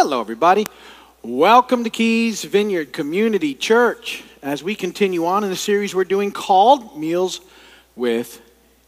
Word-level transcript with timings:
Hello, 0.00 0.20
everybody. 0.20 0.64
Welcome 1.24 1.82
to 1.82 1.90
Keys 1.90 2.44
Vineyard 2.44 2.92
Community 2.92 3.52
Church 3.52 4.22
as 4.42 4.62
we 4.62 4.76
continue 4.76 5.26
on 5.26 5.42
in 5.42 5.50
the 5.50 5.56
series 5.56 5.92
we're 5.92 6.04
doing 6.04 6.30
called 6.30 6.96
Meals 6.96 7.40
with 7.96 8.40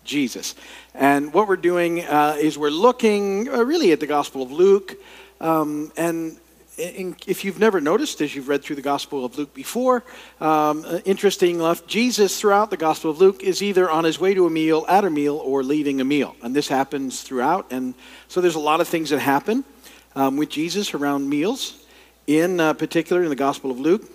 Jesus. 0.05 0.55
And 0.95 1.35
what 1.35 1.49
we're 1.49 1.57
doing 1.57 2.05
uh, 2.05 2.37
is 2.39 2.57
we're 2.57 2.71
looking 2.71 3.49
uh, 3.49 3.65
really 3.65 3.91
at 3.91 3.99
the 3.99 4.07
Gospel 4.07 4.41
of 4.41 4.53
Luke. 4.53 4.95
Um, 5.41 5.91
and 5.97 6.39
in, 6.79 7.17
if 7.27 7.45
you've 7.45 7.59
never 7.59 7.81
noticed, 7.81 8.21
as 8.21 8.37
you've 8.37 8.49
read 8.49 8.63
through 8.63 8.77
the 8.77 8.83
Gospel 8.83 9.25
of 9.25 9.37
Luke 9.37 9.53
before, 9.53 10.05
um, 10.41 10.85
uh, 10.87 11.01
interesting 11.05 11.57
enough, 11.57 11.89
Jesus 11.89 12.39
throughout 12.39 12.71
the 12.71 12.77
Gospel 12.77 13.11
of 13.11 13.19
Luke 13.19 13.43
is 13.43 13.65
either 13.65 13.91
on 13.91 14.05
his 14.05 14.21
way 14.21 14.33
to 14.35 14.47
a 14.47 14.51
meal, 14.51 14.87
at 14.89 15.05
a 15.05 15.11
meal, 15.11 15.39
or 15.39 15.65
leaving 15.65 16.01
a 16.01 16.05
meal. 16.05 16.37
And 16.41 16.55
this 16.55 16.69
happens 16.69 17.23
throughout. 17.23 17.67
And 17.73 17.95
so 18.29 18.41
there's 18.41 18.55
a 18.55 18.61
lot 18.61 18.81
of 18.81 18.87
things 18.87 19.11
that 19.11 19.19
happen 19.19 19.65
um, 20.15 20.37
with 20.37 20.49
Jesus 20.49 20.95
around 20.95 21.29
meals, 21.29 21.85
in 22.27 22.61
uh, 22.61 22.73
particular 22.75 23.23
in 23.23 23.29
the 23.29 23.37
Gospel 23.37 23.71
of 23.71 23.81
Luke. 23.81 24.09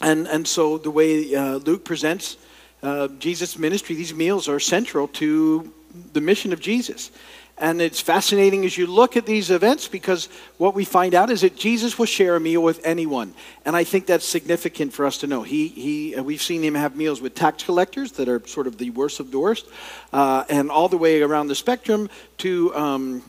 And, 0.00 0.26
and 0.28 0.46
so 0.46 0.78
the 0.78 0.90
way 0.90 1.34
uh, 1.34 1.56
Luke 1.56 1.84
presents 1.84 2.36
uh, 2.82 3.08
Jesus' 3.18 3.58
ministry, 3.58 3.94
these 3.94 4.14
meals 4.14 4.48
are 4.48 4.60
central 4.60 5.08
to 5.08 5.72
the 6.12 6.20
mission 6.20 6.52
of 6.52 6.60
Jesus. 6.60 7.10
And 7.58 7.80
it's 7.80 8.02
fascinating 8.02 8.66
as 8.66 8.76
you 8.76 8.86
look 8.86 9.16
at 9.16 9.24
these 9.24 9.50
events 9.50 9.88
because 9.88 10.28
what 10.58 10.74
we 10.74 10.84
find 10.84 11.14
out 11.14 11.30
is 11.30 11.40
that 11.40 11.56
Jesus 11.56 11.98
will 11.98 12.04
share 12.04 12.36
a 12.36 12.40
meal 12.40 12.62
with 12.62 12.84
anyone. 12.84 13.32
And 13.64 13.74
I 13.74 13.82
think 13.82 14.04
that's 14.04 14.26
significant 14.26 14.92
for 14.92 15.06
us 15.06 15.18
to 15.18 15.26
know. 15.26 15.42
He, 15.42 15.68
he, 15.68 16.16
uh, 16.16 16.22
we've 16.22 16.42
seen 16.42 16.62
him 16.62 16.74
have 16.74 16.96
meals 16.96 17.22
with 17.22 17.34
tax 17.34 17.62
collectors 17.62 18.12
that 18.12 18.28
are 18.28 18.46
sort 18.46 18.66
of 18.66 18.76
the 18.76 18.90
worst 18.90 19.20
of 19.20 19.30
the 19.30 19.38
worst, 19.38 19.66
uh, 20.12 20.44
and 20.50 20.70
all 20.70 20.90
the 20.90 20.98
way 20.98 21.22
around 21.22 21.48
the 21.48 21.54
spectrum 21.54 22.10
to 22.38 22.76
um, 22.76 23.22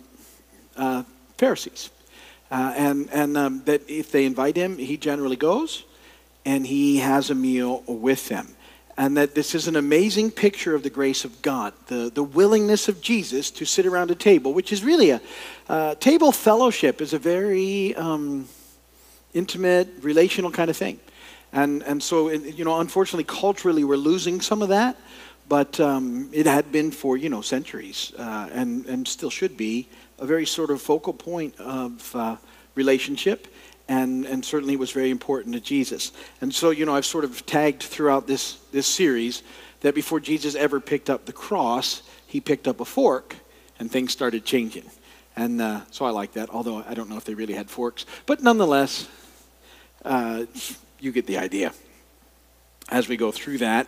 uh, 0.75 1.03
Pharisees. 1.37 1.89
Uh, 2.49 2.73
and 2.75 3.09
and 3.11 3.37
um, 3.37 3.63
that 3.65 3.81
if 3.89 4.11
they 4.11 4.25
invite 4.25 4.55
him, 4.55 4.77
he 4.77 4.97
generally 4.97 5.35
goes 5.35 5.83
and 6.45 6.65
he 6.65 6.97
has 6.97 7.29
a 7.29 7.35
meal 7.35 7.83
with 7.87 8.29
them 8.29 8.55
and 8.97 9.15
that 9.15 9.35
this 9.35 9.53
is 9.53 9.67
an 9.67 9.75
amazing 9.75 10.31
picture 10.31 10.73
of 10.73 10.81
the 10.81 10.89
grace 10.89 11.23
of 11.23 11.41
God, 11.43 11.73
the, 11.85 12.11
the 12.13 12.23
willingness 12.23 12.87
of 12.87 12.99
Jesus 12.99 13.51
to 13.51 13.65
sit 13.65 13.85
around 13.85 14.09
a 14.09 14.15
table, 14.15 14.53
which 14.53 14.73
is 14.73 14.83
really 14.83 15.11
a 15.11 15.21
uh, 15.69 15.93
table 15.95 16.31
fellowship 16.31 16.99
is 16.99 17.13
a 17.13 17.19
very 17.19 17.95
um, 17.95 18.49
intimate, 19.35 19.87
relational 20.01 20.49
kind 20.49 20.71
of 20.71 20.75
thing. 20.75 20.99
And, 21.53 21.83
and 21.83 22.01
so, 22.01 22.29
you 22.29 22.65
know, 22.65 22.79
unfortunately, 22.79 23.23
culturally, 23.23 23.83
we're 23.83 23.97
losing 23.97 24.41
some 24.41 24.63
of 24.63 24.69
that, 24.69 24.97
but 25.47 25.79
um, 25.79 26.29
it 26.33 26.45
had 26.45 26.71
been 26.71 26.91
for, 26.91 27.17
you 27.17 27.29
know, 27.29 27.41
centuries 27.41 28.11
uh, 28.17 28.49
and, 28.51 28.85
and 28.85 29.07
still 29.07 29.29
should 29.29 29.55
be 29.55 29.87
a 30.19 30.25
very 30.25 30.45
sort 30.45 30.69
of 30.69 30.81
focal 30.81 31.13
point 31.13 31.57
of 31.59 32.15
uh, 32.15 32.35
relationship 32.75 33.47
and, 33.87 34.25
and 34.25 34.43
certainly 34.43 34.75
was 34.75 34.91
very 34.91 35.09
important 35.09 35.55
to 35.55 35.61
Jesus. 35.61 36.11
And 36.41 36.53
so, 36.53 36.71
you 36.71 36.85
know, 36.85 36.95
I've 36.95 37.05
sort 37.05 37.23
of 37.23 37.45
tagged 37.45 37.83
throughout 37.83 38.27
this, 38.27 38.57
this 38.71 38.87
series 38.87 39.43
that 39.81 39.95
before 39.95 40.19
Jesus 40.19 40.55
ever 40.55 40.79
picked 40.79 41.09
up 41.09 41.25
the 41.25 41.33
cross, 41.33 42.01
he 42.27 42.41
picked 42.41 42.67
up 42.67 42.79
a 42.79 42.85
fork 42.85 43.35
and 43.79 43.89
things 43.89 44.11
started 44.11 44.43
changing. 44.43 44.89
And 45.35 45.61
uh, 45.61 45.81
so 45.91 46.03
I 46.05 46.09
like 46.09 46.33
that, 46.33 46.49
although 46.49 46.83
I 46.87 46.93
don't 46.93 47.09
know 47.09 47.17
if 47.17 47.23
they 47.23 47.35
really 47.35 47.53
had 47.53 47.69
forks. 47.69 48.05
But 48.25 48.41
nonetheless, 48.41 49.07
uh, 50.03 50.45
you 50.99 51.11
get 51.11 51.27
the 51.27 51.37
idea 51.37 51.71
as 52.89 53.07
we 53.07 53.17
go 53.17 53.31
through 53.31 53.59
that. 53.59 53.87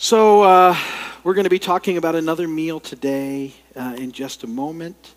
So 0.00 0.42
uh, 0.42 0.76
we're 1.24 1.34
going 1.34 1.42
to 1.42 1.50
be 1.50 1.58
talking 1.58 1.96
about 1.96 2.14
another 2.14 2.46
meal 2.46 2.78
today 2.78 3.52
uh, 3.74 3.96
in 3.98 4.12
just 4.12 4.44
a 4.44 4.46
moment. 4.46 5.16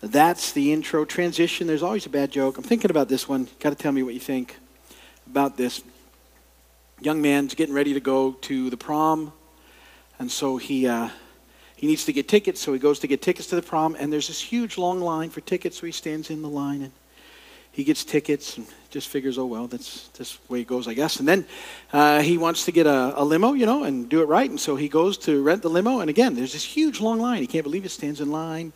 That's 0.00 0.52
the 0.52 0.72
intro. 0.72 1.04
Transition, 1.04 1.66
there's 1.66 1.82
always 1.82 2.06
a 2.06 2.08
bad 2.08 2.32
joke. 2.32 2.56
I'm 2.56 2.64
thinking 2.64 2.90
about 2.90 3.10
this 3.10 3.28
one. 3.28 3.46
Got 3.60 3.70
to 3.70 3.76
tell 3.76 3.92
me 3.92 4.02
what 4.02 4.14
you 4.14 4.20
think 4.20 4.56
about 5.26 5.58
this. 5.58 5.82
Young 7.02 7.20
man's 7.20 7.54
getting 7.54 7.74
ready 7.74 7.92
to 7.92 8.00
go 8.00 8.32
to 8.32 8.70
the 8.70 8.76
prom, 8.78 9.34
and 10.18 10.32
so 10.32 10.56
he, 10.56 10.86
uh, 10.86 11.10
he 11.76 11.86
needs 11.86 12.06
to 12.06 12.12
get 12.14 12.26
tickets, 12.26 12.58
so 12.58 12.72
he 12.72 12.78
goes 12.78 13.00
to 13.00 13.06
get 13.06 13.20
tickets 13.20 13.48
to 13.48 13.56
the 13.56 13.62
prom, 13.62 13.94
and 13.98 14.10
there's 14.10 14.28
this 14.28 14.40
huge 14.40 14.78
long 14.78 15.00
line 15.00 15.28
for 15.28 15.42
tickets, 15.42 15.78
so 15.78 15.84
he 15.84 15.92
stands 15.92 16.30
in 16.30 16.40
the 16.40 16.48
line 16.48 16.80
and 16.80 16.92
he 17.72 17.84
gets 17.84 18.04
tickets 18.04 18.58
and 18.58 18.66
just 18.90 19.08
figures, 19.08 19.38
oh, 19.38 19.46
well, 19.46 19.66
that's 19.66 20.08
this 20.08 20.38
way 20.48 20.60
it 20.60 20.66
goes, 20.66 20.86
I 20.86 20.94
guess. 20.94 21.18
And 21.18 21.26
then 21.26 21.46
uh, 21.92 22.20
he 22.20 22.38
wants 22.38 22.66
to 22.66 22.72
get 22.72 22.86
a, 22.86 23.20
a, 23.20 23.24
limo, 23.24 23.54
you 23.54 23.66
know, 23.66 23.84
and 23.84 24.08
do 24.08 24.20
it 24.20 24.28
right. 24.28 24.48
And 24.48 24.60
so 24.60 24.76
he 24.76 24.88
goes 24.88 25.16
to 25.18 25.42
rent 25.42 25.62
the 25.62 25.70
limo. 25.70 26.00
And 26.00 26.10
again, 26.10 26.34
there's 26.34 26.52
this 26.52 26.64
huge 26.64 27.00
long 27.00 27.18
line. 27.18 27.40
He 27.40 27.46
can't 27.46 27.64
believe 27.64 27.84
it, 27.84 27.90
stands 27.90 28.20
in 28.20 28.30
line 28.30 28.72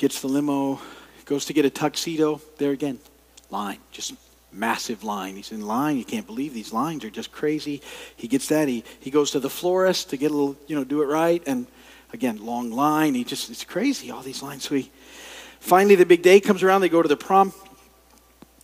gets 0.00 0.22
the 0.22 0.28
limo, 0.28 0.80
goes 1.26 1.44
to 1.44 1.52
get 1.52 1.66
a 1.66 1.70
tuxedo. 1.70 2.40
There 2.56 2.70
again, 2.70 2.98
line, 3.50 3.76
just 3.92 4.14
massive 4.50 5.04
line. 5.04 5.36
He's 5.36 5.52
in 5.52 5.60
line. 5.60 5.98
You 5.98 6.06
can't 6.06 6.26
believe 6.26 6.54
these 6.54 6.72
lines 6.72 7.04
are 7.04 7.10
just 7.10 7.30
crazy. 7.30 7.82
He 8.16 8.26
gets 8.26 8.48
that. 8.48 8.66
He, 8.66 8.82
he 8.98 9.10
goes 9.10 9.30
to 9.32 9.40
the 9.40 9.50
florist 9.50 10.08
to 10.10 10.16
get 10.16 10.30
a 10.30 10.34
little, 10.34 10.56
you 10.66 10.74
know, 10.74 10.84
do 10.84 11.02
it 11.02 11.04
right. 11.04 11.42
And 11.46 11.66
again, 12.14 12.38
long 12.38 12.70
line. 12.70 13.12
He 13.12 13.24
just, 13.24 13.50
it's 13.50 13.62
crazy, 13.62 14.10
all 14.10 14.22
these 14.22 14.42
lines. 14.42 14.64
So 14.64 14.74
he, 14.74 14.90
finally, 15.60 15.96
the 15.96 16.06
big 16.06 16.22
day 16.22 16.40
comes 16.40 16.62
around. 16.62 16.80
They 16.80 16.88
go 16.88 17.02
to 17.02 17.08
the 17.08 17.16
prom. 17.18 17.52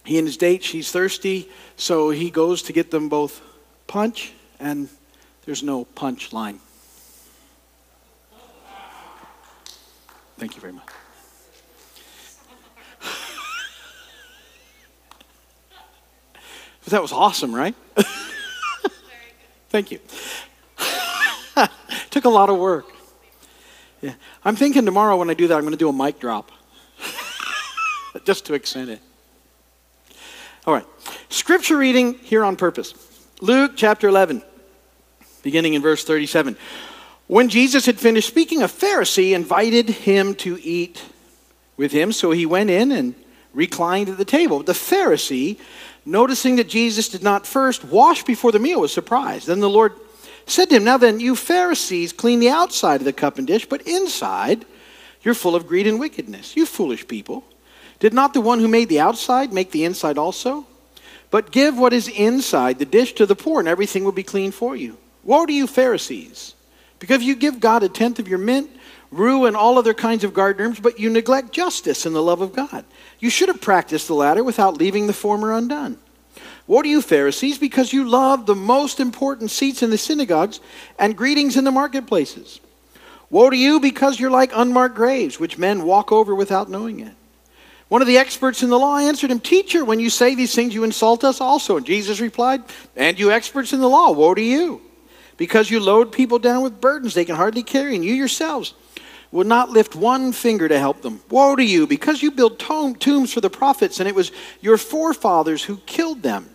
He 0.07 0.19
and 0.19 0.27
his 0.27 0.37
date, 0.37 0.63
she's 0.63 0.93
thirsty. 0.93 1.51
So 1.77 2.11
he 2.11 2.31
goes 2.31 2.63
to 2.63 2.73
get 2.73 2.93
them 2.93 3.09
both 3.09 3.43
punch, 3.89 4.33
and 4.61 4.89
there's 5.45 5.65
no 5.65 5.85
punch 5.85 6.33
line. 6.33 6.61
Thank 10.39 10.55
you 10.55 10.61
very 10.61 10.73
much. 10.73 10.87
But 16.85 16.93
that 16.93 17.03
was 17.03 17.11
awesome, 17.11 17.53
right? 17.53 17.75
Thank 19.71 19.91
you. 19.91 19.99
Took 22.11 22.27
a 22.27 22.29
lot 22.29 22.49
of 22.49 22.59
work. 22.59 22.87
Yeah. 24.01 24.15
I'm 24.45 24.55
thinking 24.55 24.85
tomorrow 24.85 25.17
when 25.17 25.29
I 25.29 25.35
do 25.35 25.49
that, 25.49 25.57
I'm 25.57 25.63
going 25.63 25.73
to 25.73 25.77
do 25.77 25.89
a 25.89 25.93
mic 25.93 26.21
drop 26.21 26.53
just 28.25 28.47
to 28.47 28.55
extend 28.55 28.91
it. 28.91 29.01
All 30.67 30.75
right. 30.75 30.87
Scripture 31.29 31.77
reading 31.77 32.15
here 32.15 32.45
on 32.45 32.57
purpose. 32.57 32.93
Luke 33.41 33.73
chapter 33.77 34.09
11, 34.09 34.43
beginning 35.43 35.75
in 35.75 35.83
verse 35.83 36.05
37. 36.05 36.57
When 37.29 37.49
Jesus 37.49 37.87
had 37.87 38.01
finished 38.01 38.27
speaking, 38.27 38.63
a 38.63 38.67
Pharisee 38.67 39.33
invited 39.33 39.89
him 39.89 40.35
to 40.37 40.59
eat 40.61 41.05
with 41.77 41.93
him, 41.93 42.11
so 42.11 42.33
he 42.33 42.47
went 42.47 42.71
in 42.71 42.91
and 42.91 43.15
reclined 43.55 44.09
at 44.09 44.19
the 44.19 44.25
table. 44.25 44.63
The 44.63 44.73
Pharisee 44.73 45.59
noticing 46.05 46.57
that 46.57 46.69
Jesus 46.69 47.09
did 47.09 47.23
not 47.23 47.47
first 47.47 47.85
wash 47.85 48.25
before 48.25 48.53
the 48.53 48.59
meal, 48.59 48.81
was 48.81 48.93
surprised. 48.93 49.47
Then 49.47 49.61
the 49.61 49.69
Lord 49.69 49.93
said 50.47 50.71
to 50.71 50.77
him, 50.77 50.85
Now 50.85 50.97
then, 50.97 51.21
you 51.21 51.37
Pharisees 51.37 52.13
clean 52.13 52.41
the 52.41 52.49
outside 52.49 53.01
of 53.01 53.05
the 53.05 53.13
cup 53.13 53.39
and 53.39 53.47
dish, 53.47 53.67
but 53.67 53.83
inside 53.83 54.65
you're 55.23 55.35
full 55.35 55.57
of 55.57 55.67
greed 55.67 55.87
and 55.87 56.01
wickedness. 56.01 56.57
You 56.57 56.67
foolish 56.67 57.07
people. 57.07 57.45
Did 57.99 58.13
not 58.13 58.35
the 58.35 58.41
one 58.41 58.61
who 58.61 58.69
made 58.69 58.89
the 58.89 59.01
outside 59.01 59.53
make 59.53 59.71
the 59.71 59.85
inside 59.85 60.19
also? 60.19 60.67
But 61.31 61.51
give 61.51 61.77
what 61.79 61.93
is 61.93 62.09
inside 62.09 62.79
the 62.79 62.85
dish 62.85 63.15
to 63.15 63.27
the 63.27 63.35
poor, 63.35 63.59
and 63.59 63.69
everything 63.69 64.05
will 64.05 64.13
be 64.13 64.23
clean 64.23 64.53
for 64.53 64.77
you. 64.77 64.97
Woe 65.25 65.47
to 65.47 65.53
you, 65.53 65.67
Pharisees! 65.67 66.55
Because 66.99 67.23
you 67.23 67.35
give 67.35 67.61
God 67.61 67.83
a 67.83 67.89
tenth 67.89 68.19
of 68.19 68.29
your 68.29 68.39
mint, 68.39 68.71
rue, 69.11 69.45
and 69.45 69.57
all 69.57 69.79
other 69.79 69.95
kinds 69.95 70.25
of 70.25 70.35
garden 70.35 70.67
herbs, 70.67 70.81
but 70.81 70.99
you 70.99 71.11
neglect 71.11 71.53
justice 71.53 72.07
and 72.07 72.15
the 72.15 72.23
love 72.23 72.41
of 72.41 72.55
God. 72.55 72.85
You 73.19 73.31
should 73.31 73.49
have 73.49 73.61
practiced 73.61 74.07
the 74.09 74.15
latter 74.15 74.45
without 74.45 74.77
leaving 74.77 75.07
the 75.07 75.13
former 75.13 75.53
undone. 75.53 75.99
What 76.67 76.85
are 76.85 76.89
you, 76.89 77.03
Pharisees? 77.03 77.59
Because 77.59 77.93
you 77.93 78.09
love 78.09 78.47
the 78.47 78.55
most 78.55 78.99
important 78.99 79.51
seats 79.51 79.83
in 79.83 79.91
the 79.91 79.99
synagogues 79.99 80.61
and 80.99 81.17
greetings 81.17 81.57
in 81.57 81.65
the 81.65 81.71
marketplaces. 81.71 82.61
Woe 83.31 83.51
to 83.51 83.57
you, 83.57 83.81
because 83.81 84.19
you're 84.19 84.31
like 84.31 84.53
unmarked 84.55 84.97
graves, 84.97 85.39
which 85.41 85.59
men 85.59 85.85
walk 85.85 86.13
over 86.13 86.35
without 86.35 86.71
knowing 86.71 87.01
it. 87.01 87.15
One 87.89 88.03
of 88.03 88.09
the 88.09 88.19
experts 88.19 88.63
in 88.63 88.71
the 88.71 88.79
law 88.79 88.99
answered 88.99 89.31
him, 89.31 89.39
Teacher, 89.39 89.85
when 89.85 90.01
you 90.01 90.11
say 90.11 90.35
these 90.35 90.55
things, 90.55 90.75
you 90.75 90.83
insult 90.83 91.23
us 91.23 91.41
also. 91.41 91.77
And 91.77 91.87
Jesus 91.87 92.21
replied, 92.21 92.65
And 92.97 93.19
you 93.19 93.31
experts 93.31 93.73
in 93.73 93.81
the 93.81 93.89
law, 93.89 94.11
woe 94.11 94.35
to 94.35 94.43
you, 94.43 94.83
because 95.37 95.71
you 95.71 95.79
load 95.79 96.11
people 96.11 96.41
down 96.41 96.63
with 96.63 96.81
burdens 96.81 97.15
they 97.15 97.25
can 97.25 97.37
hardly 97.37 97.63
carry, 97.63 97.95
and 97.95 98.05
you 98.05 98.15
yourselves 98.15 98.75
would 99.31 99.47
not 99.47 99.71
lift 99.71 99.95
one 99.95 100.33
finger 100.33 100.69
to 100.69 100.79
help 100.79 101.03
them. 101.03 101.21
Woe 101.31 101.55
to 101.55 101.65
you, 101.65 101.87
because 101.87 102.23
you 102.23 102.31
build 102.31 102.59
tombs 102.59 103.33
for 103.33 103.41
the 103.41 103.51
prophets, 103.51 104.01
and 104.01 104.09
it 104.09 104.15
was 104.15 104.33
your 104.61 104.79
forefathers 104.79 105.63
who 105.63 105.77
killed 105.79 106.23
them. 106.23 106.49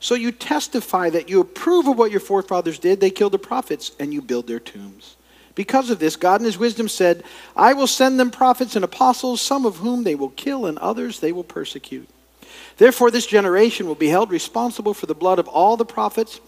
So 0.00 0.14
you 0.14 0.32
testify 0.32 1.10
that 1.10 1.28
you 1.28 1.40
approve 1.40 1.88
of 1.88 1.98
what 1.98 2.10
your 2.10 2.20
forefathers 2.20 2.78
did. 2.78 3.00
They 3.00 3.10
killed 3.10 3.32
the 3.32 3.38
prophets, 3.38 3.92
and 3.98 4.12
you 4.12 4.22
build 4.22 4.46
their 4.46 4.60
tombs. 4.60 5.16
Because 5.54 5.90
of 5.90 5.98
this, 5.98 6.16
God 6.16 6.40
in 6.40 6.46
his 6.46 6.58
wisdom 6.58 6.88
said, 6.88 7.22
I 7.56 7.74
will 7.74 7.86
send 7.86 8.18
them 8.18 8.30
prophets 8.30 8.74
and 8.74 8.84
apostles, 8.84 9.40
some 9.40 9.64
of 9.64 9.76
whom 9.76 10.02
they 10.02 10.14
will 10.14 10.30
kill, 10.30 10.66
and 10.66 10.78
others 10.78 11.20
they 11.20 11.32
will 11.32 11.44
persecute. 11.44 12.08
Therefore, 12.76 13.10
this 13.10 13.26
generation 13.26 13.86
will 13.86 13.94
be 13.94 14.08
held 14.08 14.30
responsible 14.30 14.94
for 14.94 15.06
the 15.06 15.14
blood 15.14 15.38
of 15.38 15.46
all 15.46 15.76
the 15.76 15.84
prophets 15.84 16.40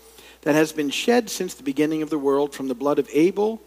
that 0.42 0.54
has 0.54 0.72
been 0.72 0.90
shed 0.90 1.30
since 1.30 1.54
the 1.54 1.62
beginning 1.62 2.02
of 2.02 2.10
the 2.10 2.18
world, 2.18 2.52
from 2.52 2.68
the 2.68 2.74
blood 2.74 2.98
of 2.98 3.08
Abel 3.12 3.60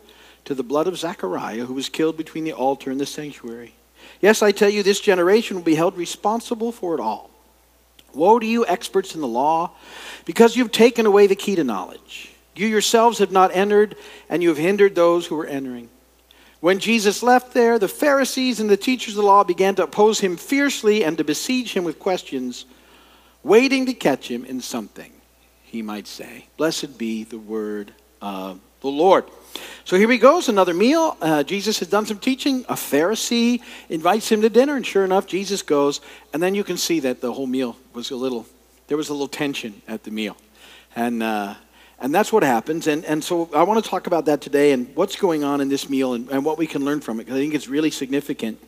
to 0.45 0.53
the 0.53 0.63
blood 0.63 0.88
of 0.88 0.97
Zechariah, 0.97 1.65
who 1.65 1.74
was 1.74 1.89
killed 1.89 2.18
between 2.18 2.44
the 2.44 2.53
altar 2.53 2.91
and 2.91 3.00
the 3.00 3.06
sanctuary. 3.06 3.74
Yes, 4.21 4.41
I 4.41 4.51
tell 4.51 4.69
you, 4.69 4.83
this 4.83 5.00
generation 5.00 5.56
will 5.56 5.63
be 5.63 5.75
held 5.75 5.95
responsible 5.95 6.71
for 6.71 6.95
it 6.95 7.00
all. 7.00 7.30
Woe 8.13 8.39
to 8.39 8.45
you, 8.45 8.65
experts 8.65 9.15
in 9.15 9.21
the 9.21 9.27
law, 9.27 9.71
because 10.25 10.56
you've 10.56 10.71
taken 10.71 11.06
away 11.06 11.27
the 11.27 11.36
key 11.36 11.56
to 11.56 11.63
knowledge. 11.63 12.33
You 12.56 12.68
yourselves 12.68 13.19
have 13.19 13.31
not 13.31 13.56
entered, 13.56 13.96
and 14.30 14.44
you 14.44 14.50
have 14.50 14.57
hindered 14.57 14.96
those 14.96 15.25
who 15.25 15.36
were 15.36 15.46
entering. 15.46 15.90
When 16.60 16.80
Jesus 16.80 17.24
left 17.24 17.54
there, 17.54 17.80
the 17.80 17.88
Pharisees 17.88 18.60
and 18.60 18.69
the 18.69 18.75
teachers 18.75 19.13
of 19.13 19.22
the 19.22 19.28
law 19.28 19.44
began 19.46 19.75
to 19.75 19.84
oppose 19.84 20.19
him 20.19 20.36
fiercely 20.36 21.06
and 21.06 21.18
to 21.18 21.24
besiege 21.24 21.74
him 21.74 21.86
with 21.86 22.00
questions, 22.00 22.66
waiting 23.44 23.86
to 23.86 23.94
catch 23.94 24.30
him 24.30 24.44
in 24.44 24.60
something 24.60 25.13
he 25.63 25.81
might 25.81 26.07
say. 26.07 26.48
Blessed 26.57 26.98
be 26.98 27.24
the 27.24 27.38
word 27.38 27.94
of 28.22 28.60
the 28.81 28.90
Lord. 28.90 29.25
So 29.86 29.98
here 29.98 30.10
he 30.10 30.18
goes, 30.18 30.50
another 30.50 30.74
meal. 30.74 31.16
Uh, 31.22 31.44
Jesus 31.44 31.80
has 31.80 31.88
done 31.88 32.06
some 32.06 32.19
teaching. 32.19 32.66
A 32.68 32.74
Pharisee 32.74 33.62
invites 33.88 34.30
him 34.30 34.42
to 34.42 34.50
dinner, 34.50 34.75
and 34.75 34.86
sure 34.86 35.06
enough, 35.06 35.28
Jesus 35.28 35.62
goes. 35.62 36.01
And 36.34 36.44
then 36.44 36.56
you 36.56 36.63
can 36.63 36.78
see 36.78 37.00
that 37.01 37.22
the 37.22 37.31
whole 37.31 37.48
meal 37.48 37.78
was 37.94 38.12
a 38.12 38.16
little, 38.16 38.46
there 38.88 38.98
was 38.98 39.10
a 39.10 39.13
little 39.13 39.28
tension 39.28 39.81
at 39.88 40.04
the 40.04 40.12
meal. 40.12 40.36
And, 40.96 41.24
uh, 41.24 41.56
and 42.01 42.16
that's 42.16 42.31
what 42.31 42.44
happens. 42.44 42.88
And, 42.88 43.04
and 43.06 43.24
so 43.24 43.50
I 43.54 43.63
want 43.63 43.84
to 43.84 43.90
talk 43.90 44.07
about 44.07 44.25
that 44.25 44.42
today 44.42 44.72
and 44.72 44.94
what's 44.96 45.16
going 45.16 45.44
on 45.44 45.62
in 45.62 45.69
this 45.69 45.90
meal 45.90 46.13
and, 46.13 46.30
and 46.30 46.46
what 46.46 46.57
we 46.57 46.66
can 46.68 46.86
learn 46.86 47.01
from 47.01 47.19
it, 47.19 47.25
because 47.25 47.38
I 47.38 47.42
think 47.42 47.54
it's 47.54 47.68
really 47.68 47.92
significant. 47.92 48.60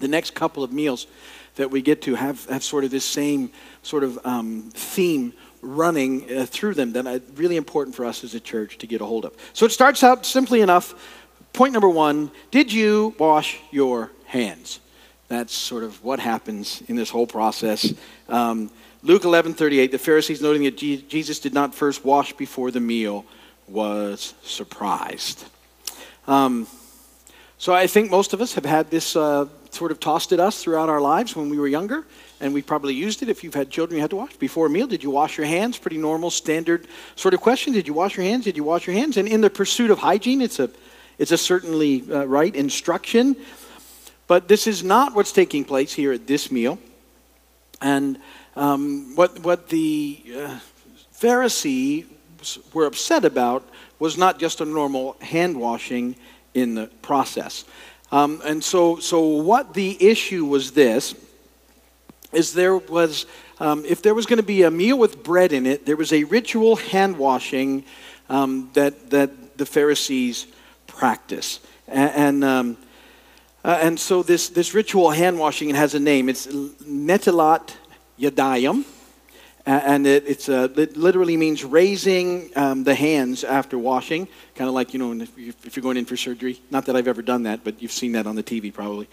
The 0.00 0.08
next 0.08 0.34
couple 0.34 0.62
of 0.62 0.72
meals 0.72 1.06
that 1.54 1.70
we 1.70 1.80
get 1.80 2.02
to 2.02 2.14
have, 2.14 2.44
have 2.46 2.62
sort 2.62 2.84
of 2.84 2.90
this 2.90 3.04
same 3.04 3.50
sort 3.82 4.04
of 4.04 4.18
um, 4.24 4.70
theme 4.74 5.32
running 5.62 6.30
uh, 6.30 6.46
through 6.46 6.74
them 6.74 6.92
that 6.92 7.06
are 7.06 7.20
really 7.34 7.56
important 7.56 7.96
for 7.96 8.04
us 8.04 8.24
as 8.24 8.34
a 8.34 8.40
church 8.40 8.78
to 8.78 8.86
get 8.86 9.00
a 9.00 9.04
hold 9.04 9.24
of. 9.24 9.34
So 9.52 9.64
it 9.64 9.72
starts 9.72 10.02
out 10.04 10.26
simply 10.26 10.60
enough. 10.60 10.94
Point 11.52 11.72
number 11.72 11.88
one 11.88 12.30
Did 12.50 12.72
you 12.72 13.14
wash 13.18 13.58
your 13.70 14.10
hands? 14.26 14.80
That's 15.28 15.54
sort 15.54 15.82
of 15.82 16.04
what 16.04 16.20
happens 16.20 16.82
in 16.88 16.96
this 16.96 17.10
whole 17.10 17.26
process. 17.26 17.92
Um, 18.28 18.70
Luke 19.06 19.22
11 19.22 19.54
38, 19.54 19.92
the 19.92 19.98
Pharisees, 20.00 20.42
noting 20.42 20.64
that 20.64 20.76
Jesus 20.76 21.38
did 21.38 21.54
not 21.54 21.72
first 21.72 22.04
wash 22.04 22.32
before 22.32 22.72
the 22.72 22.80
meal, 22.80 23.24
was 23.68 24.34
surprised. 24.42 25.44
Um, 26.26 26.66
so 27.56 27.72
I 27.72 27.86
think 27.86 28.10
most 28.10 28.32
of 28.32 28.40
us 28.40 28.54
have 28.54 28.64
had 28.64 28.90
this 28.90 29.14
uh, 29.14 29.46
sort 29.70 29.92
of 29.92 30.00
tossed 30.00 30.32
at 30.32 30.40
us 30.40 30.60
throughout 30.60 30.88
our 30.88 31.00
lives 31.00 31.36
when 31.36 31.48
we 31.50 31.56
were 31.56 31.68
younger 31.68 32.04
and 32.40 32.52
we 32.52 32.62
probably 32.62 32.94
used 32.94 33.22
it 33.22 33.28
if 33.28 33.44
you've 33.44 33.54
had 33.54 33.70
children 33.70 33.96
you 33.96 34.00
had 34.00 34.10
to 34.10 34.16
wash 34.16 34.34
before 34.38 34.66
a 34.66 34.70
meal. 34.70 34.88
Did 34.88 35.04
you 35.04 35.10
wash 35.10 35.38
your 35.38 35.46
hands? 35.46 35.78
Pretty 35.78 35.98
normal 35.98 36.32
standard 36.32 36.88
sort 37.14 37.32
of 37.32 37.40
question. 37.40 37.72
Did 37.72 37.86
you 37.86 37.94
wash 37.94 38.16
your 38.16 38.26
hands? 38.26 38.44
Did 38.44 38.56
you 38.56 38.64
wash 38.64 38.88
your 38.88 38.96
hands? 38.96 39.16
And 39.18 39.28
in 39.28 39.40
the 39.40 39.50
pursuit 39.50 39.92
of 39.92 40.00
hygiene 40.00 40.42
it's 40.42 40.58
a 40.58 40.68
it's 41.16 41.30
a 41.30 41.38
certainly 41.38 42.02
uh, 42.10 42.24
right 42.24 42.54
instruction. 42.56 43.36
But 44.26 44.48
this 44.48 44.66
is 44.66 44.82
not 44.82 45.14
what's 45.14 45.30
taking 45.30 45.64
place 45.64 45.92
here 45.92 46.12
at 46.12 46.26
this 46.26 46.50
meal. 46.50 46.80
And 47.80 48.18
um, 48.56 49.14
what 49.14 49.38
what 49.40 49.68
the 49.68 50.22
uh, 50.36 50.58
pharisee 51.14 52.06
were 52.72 52.86
upset 52.86 53.24
about 53.24 53.68
was 53.98 54.18
not 54.18 54.38
just 54.38 54.60
a 54.60 54.64
normal 54.64 55.16
hand 55.20 55.58
washing 55.58 56.16
in 56.54 56.74
the 56.74 56.86
process 57.02 57.64
um, 58.10 58.40
and 58.44 58.62
so 58.62 58.98
so 58.98 59.20
what 59.20 59.74
the 59.74 59.96
issue 60.00 60.44
was 60.44 60.72
this 60.72 61.14
is 62.36 62.52
there 62.52 62.76
was, 62.76 63.26
um, 63.60 63.84
if 63.84 64.02
there 64.02 64.14
was 64.14 64.26
going 64.26 64.36
to 64.38 64.42
be 64.42 64.62
a 64.62 64.70
meal 64.70 64.98
with 64.98 65.22
bread 65.22 65.52
in 65.52 65.66
it, 65.66 65.86
there 65.86 65.96
was 65.96 66.12
a 66.12 66.24
ritual 66.24 66.76
hand 66.76 67.16
washing 67.18 67.84
um, 68.28 68.70
that, 68.74 69.10
that 69.10 69.58
the 69.58 69.66
Pharisees 69.66 70.46
practice. 70.86 71.60
And, 71.88 72.10
and, 72.10 72.44
um, 72.44 72.76
uh, 73.64 73.78
and 73.80 73.98
so 73.98 74.22
this, 74.22 74.48
this 74.50 74.74
ritual 74.74 75.10
hand 75.10 75.38
washing, 75.38 75.70
it 75.70 75.76
has 75.76 75.94
a 75.94 76.00
name. 76.00 76.28
It's 76.28 76.46
Netilat 76.46 77.74
Yadayim 78.18 78.84
and 79.66 80.06
it, 80.06 80.24
it's 80.28 80.48
uh, 80.48 80.68
it 80.76 80.96
literally 80.96 81.36
means 81.36 81.64
raising 81.64 82.50
um, 82.54 82.84
the 82.84 82.94
hands 82.94 83.42
after 83.42 83.76
washing, 83.76 84.28
kind 84.54 84.68
of 84.68 84.74
like 84.74 84.92
you 84.92 85.00
know 85.00 85.12
if, 85.12 85.36
if, 85.66 85.74
you're 85.74 85.82
going 85.82 85.96
in 85.96 86.04
for 86.04 86.16
surgery. 86.16 86.60
Not 86.70 86.86
that 86.86 86.94
I've 86.94 87.08
ever 87.08 87.20
done 87.20 87.42
that, 87.42 87.64
but 87.64 87.82
you've 87.82 87.92
seen 87.92 88.12
that 88.12 88.28
on 88.28 88.36
the 88.36 88.44
TV 88.44 88.72
probably. 88.72 89.08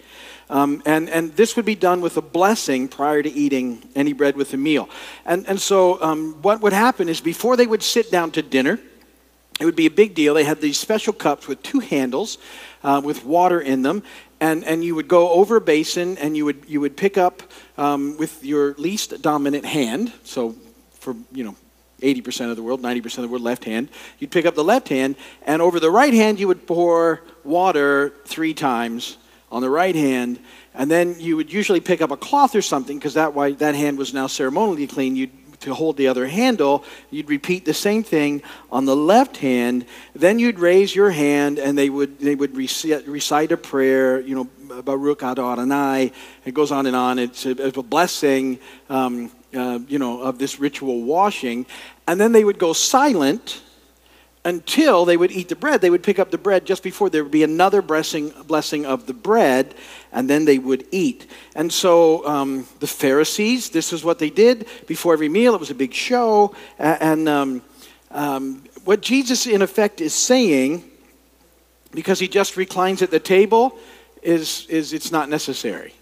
Um, 0.48 0.80
and 0.86 1.10
and 1.10 1.34
this 1.34 1.56
would 1.56 1.64
be 1.64 1.74
done 1.74 2.00
with 2.00 2.16
a 2.16 2.22
blessing 2.22 2.86
prior 2.86 3.20
to 3.20 3.30
eating 3.30 3.82
any 3.96 4.12
bread 4.12 4.36
with 4.36 4.54
a 4.54 4.56
meal. 4.56 4.88
And 5.26 5.44
and 5.48 5.60
so 5.60 6.00
um, 6.00 6.34
what 6.40 6.60
would 6.60 6.72
happen 6.72 7.08
is 7.08 7.20
before 7.20 7.56
they 7.56 7.66
would 7.66 7.82
sit 7.82 8.12
down 8.12 8.30
to 8.32 8.42
dinner, 8.42 8.78
it 9.58 9.64
would 9.64 9.76
be 9.76 9.86
a 9.86 9.90
big 9.90 10.14
deal. 10.14 10.34
They 10.34 10.44
had 10.44 10.60
these 10.60 10.78
special 10.78 11.12
cups 11.12 11.48
with 11.48 11.62
two 11.62 11.80
handles. 11.80 12.38
Uh, 12.84 13.00
with 13.02 13.24
water 13.24 13.62
in 13.62 13.80
them, 13.80 14.02
and, 14.40 14.62
and 14.64 14.84
you 14.84 14.94
would 14.94 15.08
go 15.08 15.30
over 15.30 15.56
a 15.56 15.60
basin 15.62 16.18
and 16.18 16.36
you 16.36 16.44
would, 16.44 16.64
you 16.68 16.82
would 16.82 16.98
pick 16.98 17.16
up 17.16 17.42
um, 17.76 18.16
with 18.16 18.44
your 18.44 18.74
least 18.74 19.20
dominant 19.22 19.64
hand, 19.64 20.12
so 20.24 20.54
for, 21.00 21.14
you 21.32 21.44
know, 21.44 21.56
80% 22.00 22.50
of 22.50 22.56
the 22.56 22.62
world, 22.62 22.82
90% 22.82 23.04
of 23.04 23.22
the 23.22 23.28
world, 23.28 23.42
left 23.42 23.64
hand. 23.64 23.88
You'd 24.18 24.30
pick 24.30 24.46
up 24.46 24.54
the 24.54 24.64
left 24.64 24.88
hand, 24.88 25.16
and 25.46 25.62
over 25.62 25.80
the 25.80 25.90
right 25.90 26.12
hand, 26.12 26.38
you 26.38 26.48
would 26.48 26.66
pour 26.66 27.22
water 27.44 28.12
three 28.26 28.54
times 28.54 29.16
on 29.50 29.62
the 29.62 29.70
right 29.70 29.94
hand, 29.94 30.38
and 30.74 30.90
then 30.90 31.16
you 31.18 31.36
would 31.36 31.52
usually 31.52 31.80
pick 31.80 32.02
up 32.02 32.10
a 32.10 32.16
cloth 32.16 32.54
or 32.54 32.62
something 32.62 32.98
because 32.98 33.14
that, 33.14 33.34
that 33.58 33.74
hand 33.74 33.96
was 33.96 34.12
now 34.12 34.26
ceremonially 34.26 34.86
clean. 34.86 35.16
You'd 35.16 35.30
to 35.64 35.74
hold 35.74 35.96
the 35.96 36.08
other 36.08 36.26
handle, 36.26 36.84
you'd 37.10 37.28
repeat 37.28 37.64
the 37.64 37.74
same 37.74 38.02
thing 38.02 38.42
on 38.70 38.84
the 38.84 38.94
left 38.94 39.38
hand. 39.38 39.86
Then 40.14 40.38
you'd 40.38 40.58
raise 40.58 40.94
your 40.94 41.10
hand 41.10 41.58
and 41.58 41.76
they 41.76 41.90
would, 41.90 42.18
they 42.18 42.34
would 42.34 42.54
recite, 42.56 43.06
recite 43.06 43.50
a 43.50 43.56
prayer, 43.56 44.20
you 44.20 44.34
know, 44.34 44.48
Baruch 44.84 45.22
Adonai. 45.22 46.12
It 46.44 46.54
goes 46.54 46.72
on 46.72 46.86
and 46.86 46.96
on. 46.96 47.18
It's 47.18 47.46
a, 47.46 47.50
it's 47.50 47.76
a 47.76 47.82
blessing, 47.82 48.58
um, 48.88 49.30
uh, 49.54 49.80
you 49.88 49.98
know, 49.98 50.22
of 50.22 50.38
this 50.38 50.58
ritual 50.58 51.02
washing. 51.02 51.66
And 52.06 52.20
then 52.20 52.32
they 52.32 52.44
would 52.44 52.58
go 52.58 52.72
silent 52.72 53.62
until 54.44 55.04
they 55.04 55.16
would 55.16 55.32
eat 55.32 55.48
the 55.48 55.56
bread. 55.56 55.80
They 55.80 55.90
would 55.90 56.02
pick 56.02 56.18
up 56.18 56.30
the 56.30 56.38
bread 56.38 56.66
just 56.66 56.82
before 56.82 57.08
there 57.08 57.22
would 57.22 57.32
be 57.32 57.42
another 57.42 57.80
blessing, 57.80 58.32
blessing 58.46 58.84
of 58.84 59.06
the 59.06 59.14
bread, 59.14 59.74
and 60.12 60.28
then 60.28 60.44
they 60.44 60.58
would 60.58 60.86
eat. 60.90 61.26
And 61.54 61.72
so 61.72 62.26
um, 62.26 62.66
the 62.80 62.86
Pharisees, 62.86 63.70
this 63.70 63.92
is 63.92 64.04
what 64.04 64.18
they 64.18 64.30
did 64.30 64.66
before 64.86 65.14
every 65.14 65.30
meal. 65.30 65.54
It 65.54 65.60
was 65.60 65.70
a 65.70 65.74
big 65.74 65.94
show. 65.94 66.54
And 66.78 67.28
um, 67.28 67.62
um, 68.10 68.64
what 68.84 69.00
Jesus, 69.00 69.46
in 69.46 69.62
effect, 69.62 70.00
is 70.02 70.12
saying, 70.12 70.84
because 71.92 72.18
he 72.18 72.28
just 72.28 72.56
reclines 72.56 73.00
at 73.00 73.10
the 73.10 73.20
table, 73.20 73.78
is, 74.24 74.66
is 74.68 74.92
it's 74.92 75.12
not 75.12 75.28
necessary. 75.28 75.94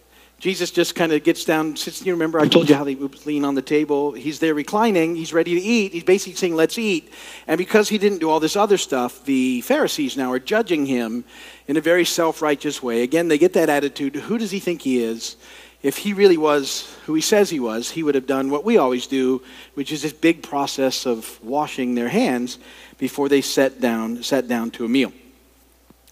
Jesus 0.43 0.73
just 0.73 0.97
kind 0.97 1.13
of 1.13 1.23
gets 1.23 1.45
down, 1.45 1.77
sits. 1.77 2.05
You 2.05 2.13
remember 2.15 2.41
I 2.41 2.49
told 2.49 2.69
you 2.69 2.75
how 2.75 2.82
they 2.82 2.96
would 2.96 3.27
lean 3.27 3.44
on 3.44 3.55
the 3.55 3.63
table. 3.63 4.11
He's 4.11 4.41
there 4.41 4.55
reclining. 4.55 5.15
He's 5.15 5.32
ready 5.32 5.55
to 5.55 5.61
eat. 5.61 5.93
He's 5.93 6.03
basically 6.03 6.35
saying, 6.35 6.56
"Let's 6.56 6.79
eat." 6.79 7.13
And 7.46 7.58
because 7.58 7.89
he 7.89 7.96
didn't 7.96 8.19
do 8.19 8.29
all 8.29 8.41
this 8.41 8.56
other 8.56 8.77
stuff, 8.77 9.25
the 9.25 9.61
Pharisees 9.61 10.17
now 10.17 10.32
are 10.32 10.41
judging 10.41 10.85
him 10.85 11.23
in 11.69 11.77
a 11.77 11.81
very 11.81 12.05
self-righteous 12.05 12.82
way. 12.82 13.03
Again, 13.03 13.29
they 13.29 13.39
get 13.39 13.53
that 13.53 13.69
attitude: 13.69 14.17
Who 14.17 14.37
does 14.37 14.51
he 14.51 14.58
think 14.58 14.82
he 14.82 15.05
is? 15.05 15.37
If 15.81 15.99
he 15.99 16.13
really 16.13 16.37
was 16.37 16.93
who 17.06 17.15
he 17.15 17.20
says 17.20 17.49
he 17.49 17.61
was, 17.61 17.91
he 17.91 18.03
would 18.03 18.17
have 18.17 18.27
done 18.27 18.51
what 18.51 18.65
we 18.65 18.79
always 18.79 19.06
do, 19.06 19.43
which 19.75 19.93
is 19.93 20.03
this 20.03 20.13
big 20.13 20.43
process 20.43 21.06
of 21.06 21.39
washing 21.44 21.94
their 21.94 22.08
hands 22.08 22.58
before 22.99 23.29
they 23.29 23.43
sat 23.43 23.81
down, 23.81 24.25
sat 24.25 24.49
down 24.49 24.73
to 24.73 24.85
a 24.85 24.89
meal. 24.89 25.13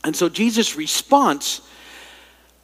And 0.05 0.15
so 0.15 0.29
Jesus' 0.29 0.77
response 0.77 1.63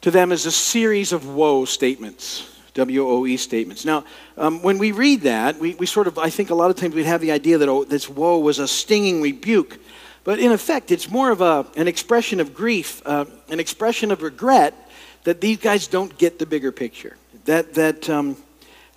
to 0.01 0.11
them 0.11 0.31
is 0.31 0.45
a 0.45 0.51
series 0.51 1.11
of 1.11 1.27
woe 1.27 1.65
statements. 1.65 2.53
W 2.73 3.09
O 3.09 3.25
E 3.25 3.37
statements. 3.37 3.85
Now, 3.85 4.05
um, 4.37 4.61
when 4.61 4.77
we 4.77 4.91
read 4.91 5.21
that, 5.21 5.57
we, 5.57 5.73
we 5.75 5.87
sort 5.87 6.05
of, 6.05 6.19
I 6.19 6.29
think 6.29 6.51
a 6.51 6.55
lot 6.55 6.69
of 6.69 6.75
times 6.75 6.93
we'd 6.93 7.07
have 7.07 7.21
the 7.21 7.31
idea 7.31 7.57
that 7.57 7.67
oh, 7.67 7.83
this 7.83 8.07
woe 8.07 8.37
was 8.37 8.59
a 8.59 8.67
stinging 8.67 9.19
rebuke. 9.19 9.79
But 10.23 10.37
in 10.37 10.51
effect, 10.51 10.91
it's 10.91 11.09
more 11.09 11.31
of 11.31 11.41
a, 11.41 11.65
an 11.75 11.87
expression 11.87 12.39
of 12.39 12.53
grief, 12.53 13.01
uh, 13.05 13.25
an 13.49 13.59
expression 13.59 14.11
of 14.11 14.21
regret 14.21 14.75
that 15.23 15.41
these 15.41 15.57
guys 15.57 15.87
don't 15.87 16.15
get 16.19 16.37
the 16.37 16.45
bigger 16.45 16.71
picture. 16.71 17.17
That, 17.45 17.73
that 17.73 18.09
um, 18.09 18.37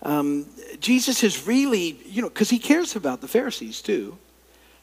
um, 0.03 0.45
Jesus 0.81 1.25
is 1.25 1.47
really, 1.47 1.99
you 2.05 2.21
know, 2.21 2.29
because 2.29 2.51
he 2.51 2.59
cares 2.59 2.97
about 2.97 3.23
the 3.23 3.29
Pharisees 3.29 3.81
too. 3.81 4.19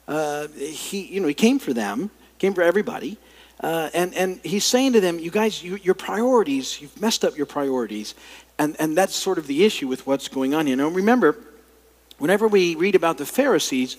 Uh, 0.07 0.47
he, 0.57 1.05
you 1.05 1.19
know, 1.19 1.27
he 1.27 1.35
came 1.35 1.59
for 1.59 1.73
them, 1.73 2.09
came 2.39 2.55
for 2.55 2.63
everybody. 2.63 3.17
Uh, 3.59 3.89
and, 3.93 4.13
and 4.13 4.39
he's 4.43 4.63
saying 4.63 4.93
to 4.93 5.01
them, 5.01 5.19
you 5.19 5.31
guys, 5.31 5.63
you, 5.63 5.77
your 5.77 5.95
priorities, 5.95 6.79
you've 6.81 7.01
messed 7.01 7.25
up 7.25 7.35
your 7.35 7.47
priorities. 7.47 8.13
And, 8.59 8.75
and 8.79 8.97
that's 8.97 9.15
sort 9.15 9.37
of 9.37 9.47
the 9.47 9.65
issue 9.65 9.87
with 9.87 10.05
what's 10.05 10.27
going 10.27 10.53
on 10.53 10.67
here. 10.67 10.75
Now, 10.75 10.89
remember, 10.89 11.37
whenever 12.17 12.47
we 12.47 12.75
read 12.75 12.95
about 12.95 13.17
the 13.17 13.25
Pharisees, 13.25 13.97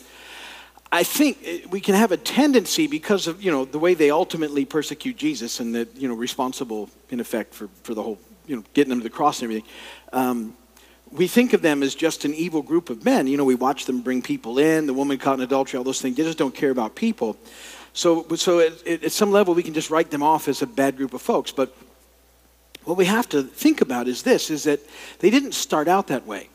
I 0.91 1.03
think 1.03 1.69
we 1.71 1.81
can 1.81 1.95
have 1.95 2.13
a 2.13 2.17
tendency 2.17 2.87
because 2.87 3.27
of, 3.27 3.43
you 3.43 3.51
know, 3.51 3.65
the 3.65 3.79
way 3.79 3.95
they 3.95 4.11
ultimately 4.11 4.65
persecute 4.65 5.17
Jesus 5.17 5.61
and 5.61 5.75
that, 5.75 5.95
you 5.97 6.09
know, 6.09 6.15
responsible, 6.15 6.89
in 7.11 7.21
effect, 7.21 7.53
for, 7.53 7.69
for 7.83 7.95
the 7.95 8.03
whole, 8.03 8.19
you 8.47 8.57
know, 8.57 8.65
getting 8.73 8.91
them 8.91 9.01
to 9.01 9.05
the 9.05 9.11
cross 9.11 9.43
and 9.43 9.51
everything. 9.51 9.69
Um, 10.13 10.57
we 11.11 11.27
think 11.27 11.53
of 11.53 11.63
them 11.63 11.83
as 11.83 11.95
just 11.95 12.25
an 12.25 12.35
evil 12.35 12.63
group 12.63 12.91
of 12.91 13.05
men. 13.05 13.27
You 13.27 13.37
know, 13.37 13.45
we 13.45 13.55
watch 13.55 13.85
them 13.85 14.01
bring 14.01 14.23
people 14.23 14.59
in, 14.59 14.87
the 14.87 14.95
woman 14.95 15.19
caught 15.19 15.35
in 15.39 15.41
adultery, 15.45 15.79
all 15.79 15.85
those 15.85 16.01
things. 16.01 16.17
They 16.17 16.23
just 16.23 16.39
don't 16.39 16.55
care 16.55 16.71
about 16.71 16.95
people. 16.95 17.37
So, 17.93 18.27
so 18.37 18.61
at, 18.61 18.87
at 18.87 19.13
some 19.13 19.31
level, 19.31 19.55
we 19.55 19.63
can 19.63 19.75
just 19.75 19.91
write 19.91 20.11
them 20.11 20.23
off 20.23 20.49
as 20.49 20.63
a 20.63 20.67
bad 20.67 20.97
group 20.97 21.15
of 21.15 21.23
folks. 21.23 21.53
But 21.53 21.75
what 22.85 22.97
we 22.97 23.05
have 23.05 23.29
to 23.31 23.43
think 23.43 23.81
about 23.81 24.09
is 24.09 24.23
this 24.23 24.51
is 24.51 24.65
that 24.65 24.81
they 25.19 25.31
didn't 25.31 25.53
start 25.53 25.89
out 25.89 26.07
that 26.07 26.27
way. 26.27 26.49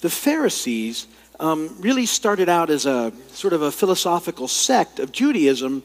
The 0.00 0.10
Pharisees 0.10 1.06
um, 1.40 1.76
really 1.80 2.06
started 2.06 2.48
out 2.48 2.70
as 2.70 2.86
a 2.86 3.12
sort 3.28 3.52
of 3.52 3.62
a 3.62 3.70
philosophical 3.70 4.48
sect 4.48 4.98
of 4.98 5.12
Judaism, 5.12 5.82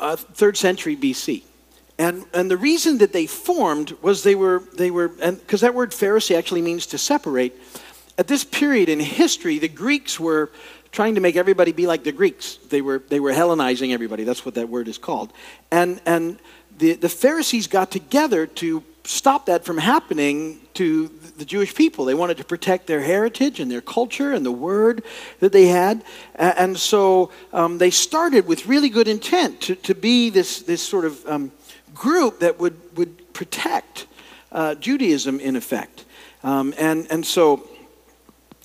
uh, 0.00 0.16
third 0.16 0.56
century 0.56 0.96
BC. 0.96 1.42
And, 1.98 2.24
and 2.32 2.50
the 2.50 2.56
reason 2.56 2.98
that 2.98 3.12
they 3.12 3.26
formed 3.26 3.92
was 4.02 4.22
they 4.22 4.34
were, 4.34 4.64
they 4.76 4.90
were 4.90 5.08
because 5.08 5.60
that 5.60 5.74
word 5.74 5.92
Pharisee 5.92 6.36
actually 6.36 6.62
means 6.62 6.86
to 6.86 6.98
separate. 6.98 7.54
At 8.18 8.28
this 8.28 8.44
period 8.44 8.88
in 8.88 8.98
history, 8.98 9.58
the 9.58 9.68
Greeks 9.68 10.18
were 10.18 10.50
trying 10.92 11.14
to 11.14 11.20
make 11.20 11.36
everybody 11.36 11.72
be 11.72 11.86
like 11.86 12.04
the 12.04 12.12
Greeks. 12.12 12.58
They 12.68 12.82
were, 12.82 13.02
they 13.08 13.18
were 13.18 13.32
Hellenizing 13.32 13.92
everybody. 13.92 14.24
That's 14.24 14.44
what 14.44 14.54
that 14.54 14.68
word 14.68 14.88
is 14.88 14.98
called. 14.98 15.32
And, 15.70 16.00
and 16.04 16.38
the, 16.78 16.92
the 16.92 17.08
Pharisees 17.08 17.66
got 17.66 17.90
together 17.90 18.46
to 18.46 18.84
stop 19.04 19.46
that 19.46 19.64
from 19.64 19.78
happening 19.78 20.60
to 20.74 21.08
the 21.36 21.44
Jewish 21.44 21.74
people. 21.74 22.04
They 22.04 22.14
wanted 22.14 22.36
to 22.36 22.44
protect 22.44 22.86
their 22.86 23.00
heritage 23.00 23.58
and 23.58 23.70
their 23.70 23.80
culture 23.80 24.32
and 24.32 24.46
the 24.46 24.52
word 24.52 25.02
that 25.40 25.50
they 25.50 25.66
had. 25.66 26.04
And 26.36 26.78
so 26.78 27.30
um, 27.52 27.78
they 27.78 27.90
started 27.90 28.46
with 28.46 28.66
really 28.66 28.88
good 28.88 29.08
intent 29.08 29.60
to, 29.62 29.74
to 29.76 29.94
be 29.94 30.30
this, 30.30 30.62
this 30.62 30.82
sort 30.82 31.04
of 31.04 31.26
um, 31.26 31.52
group 31.94 32.40
that 32.40 32.60
would, 32.60 32.76
would 32.96 33.32
protect 33.32 34.06
uh, 34.52 34.74
Judaism 34.76 35.40
in 35.40 35.56
effect. 35.56 36.04
Um, 36.44 36.74
and, 36.78 37.06
and 37.10 37.26
so 37.26 37.68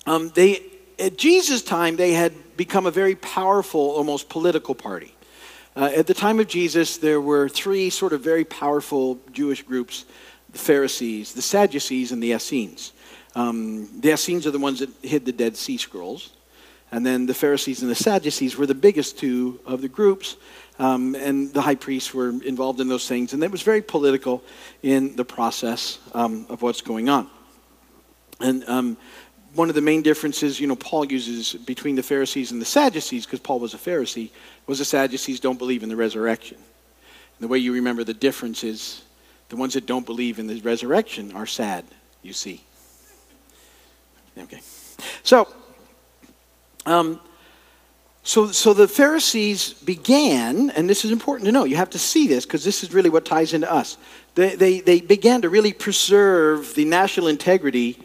um, 0.06 0.30
they, 0.34 0.62
at 0.98 1.16
Jesus' 1.16 1.62
time, 1.62 1.96
they 1.96 2.12
had 2.12 2.56
become 2.56 2.86
a 2.86 2.90
very 2.90 3.14
powerful, 3.14 3.80
almost 3.80 4.28
political 4.28 4.74
party. 4.74 5.14
Uh, 5.76 5.90
at 5.94 6.06
the 6.06 6.14
time 6.14 6.40
of 6.40 6.48
Jesus, 6.48 6.96
there 6.96 7.20
were 7.20 7.48
three 7.48 7.90
sort 7.90 8.12
of 8.12 8.20
very 8.20 8.44
powerful 8.44 9.20
Jewish 9.32 9.62
groups 9.62 10.04
the 10.50 10.58
Pharisees, 10.58 11.34
the 11.34 11.42
Sadducees, 11.42 12.10
and 12.10 12.22
the 12.22 12.32
Essenes. 12.32 12.92
Um, 13.34 14.00
the 14.00 14.12
Essenes 14.12 14.46
are 14.46 14.50
the 14.50 14.58
ones 14.58 14.78
that 14.80 14.88
hid 15.02 15.26
the 15.26 15.32
Dead 15.32 15.56
Sea 15.56 15.76
Scrolls. 15.76 16.32
And 16.90 17.04
then 17.04 17.26
the 17.26 17.34
Pharisees 17.34 17.82
and 17.82 17.90
the 17.90 17.94
Sadducees 17.94 18.56
were 18.56 18.66
the 18.66 18.74
biggest 18.74 19.18
two 19.18 19.60
of 19.66 19.82
the 19.82 19.88
groups. 19.88 20.36
Um, 20.78 21.14
and 21.14 21.52
the 21.52 21.60
high 21.60 21.74
priests 21.74 22.14
were 22.14 22.30
involved 22.30 22.80
in 22.80 22.88
those 22.88 23.06
things. 23.06 23.34
And 23.34 23.44
it 23.44 23.50
was 23.50 23.62
very 23.62 23.82
political 23.82 24.42
in 24.82 25.16
the 25.16 25.24
process 25.24 25.98
um, 26.14 26.46
of 26.48 26.62
what's 26.62 26.80
going 26.80 27.08
on. 27.08 27.28
And 28.40 28.64
um, 28.68 28.96
one 29.58 29.68
of 29.68 29.74
the 29.74 29.80
main 29.82 30.02
differences, 30.02 30.60
you 30.60 30.68
know, 30.68 30.76
Paul 30.76 31.04
uses 31.04 31.52
between 31.52 31.96
the 31.96 32.02
Pharisees 32.02 32.52
and 32.52 32.60
the 32.60 32.64
Sadducees, 32.66 33.26
because 33.26 33.40
Paul 33.40 33.58
was 33.58 33.74
a 33.74 33.76
Pharisee, 33.76 34.30
was 34.68 34.78
the 34.78 34.84
Sadducees 34.84 35.40
don't 35.40 35.58
believe 35.58 35.82
in 35.82 35.88
the 35.88 35.96
resurrection. 35.96 36.56
And 36.56 37.40
the 37.40 37.48
way 37.48 37.58
you 37.58 37.72
remember 37.72 38.04
the 38.04 38.14
difference 38.14 38.62
is 38.62 39.02
the 39.48 39.56
ones 39.56 39.74
that 39.74 39.84
don't 39.84 40.06
believe 40.06 40.38
in 40.38 40.46
the 40.46 40.60
resurrection 40.60 41.32
are 41.32 41.44
sad, 41.44 41.84
you 42.22 42.32
see. 42.32 42.62
Okay. 44.38 44.60
So, 45.24 45.48
um, 46.86 47.18
so, 48.22 48.52
so 48.52 48.72
the 48.72 48.86
Pharisees 48.86 49.72
began, 49.72 50.70
and 50.70 50.88
this 50.88 51.04
is 51.04 51.10
important 51.10 51.46
to 51.46 51.52
know, 51.52 51.64
you 51.64 51.76
have 51.76 51.90
to 51.90 51.98
see 51.98 52.28
this 52.28 52.46
because 52.46 52.62
this 52.62 52.84
is 52.84 52.94
really 52.94 53.10
what 53.10 53.24
ties 53.24 53.52
into 53.52 53.70
us. 53.70 53.96
They, 54.36 54.54
they, 54.54 54.80
they 54.80 55.00
began 55.00 55.42
to 55.42 55.48
really 55.48 55.72
preserve 55.72 56.76
the 56.76 56.84
national 56.84 57.26
integrity 57.26 57.98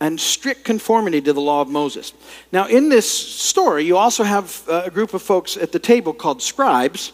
and 0.00 0.20
strict 0.20 0.64
conformity 0.64 1.20
to 1.20 1.32
the 1.32 1.40
law 1.40 1.60
of 1.60 1.68
Moses. 1.68 2.12
Now, 2.52 2.66
in 2.66 2.88
this 2.88 3.10
story, 3.10 3.84
you 3.84 3.96
also 3.96 4.24
have 4.24 4.62
uh, 4.68 4.82
a 4.86 4.90
group 4.90 5.14
of 5.14 5.22
folks 5.22 5.56
at 5.56 5.72
the 5.72 5.78
table 5.78 6.12
called 6.12 6.40
scribes. 6.40 7.12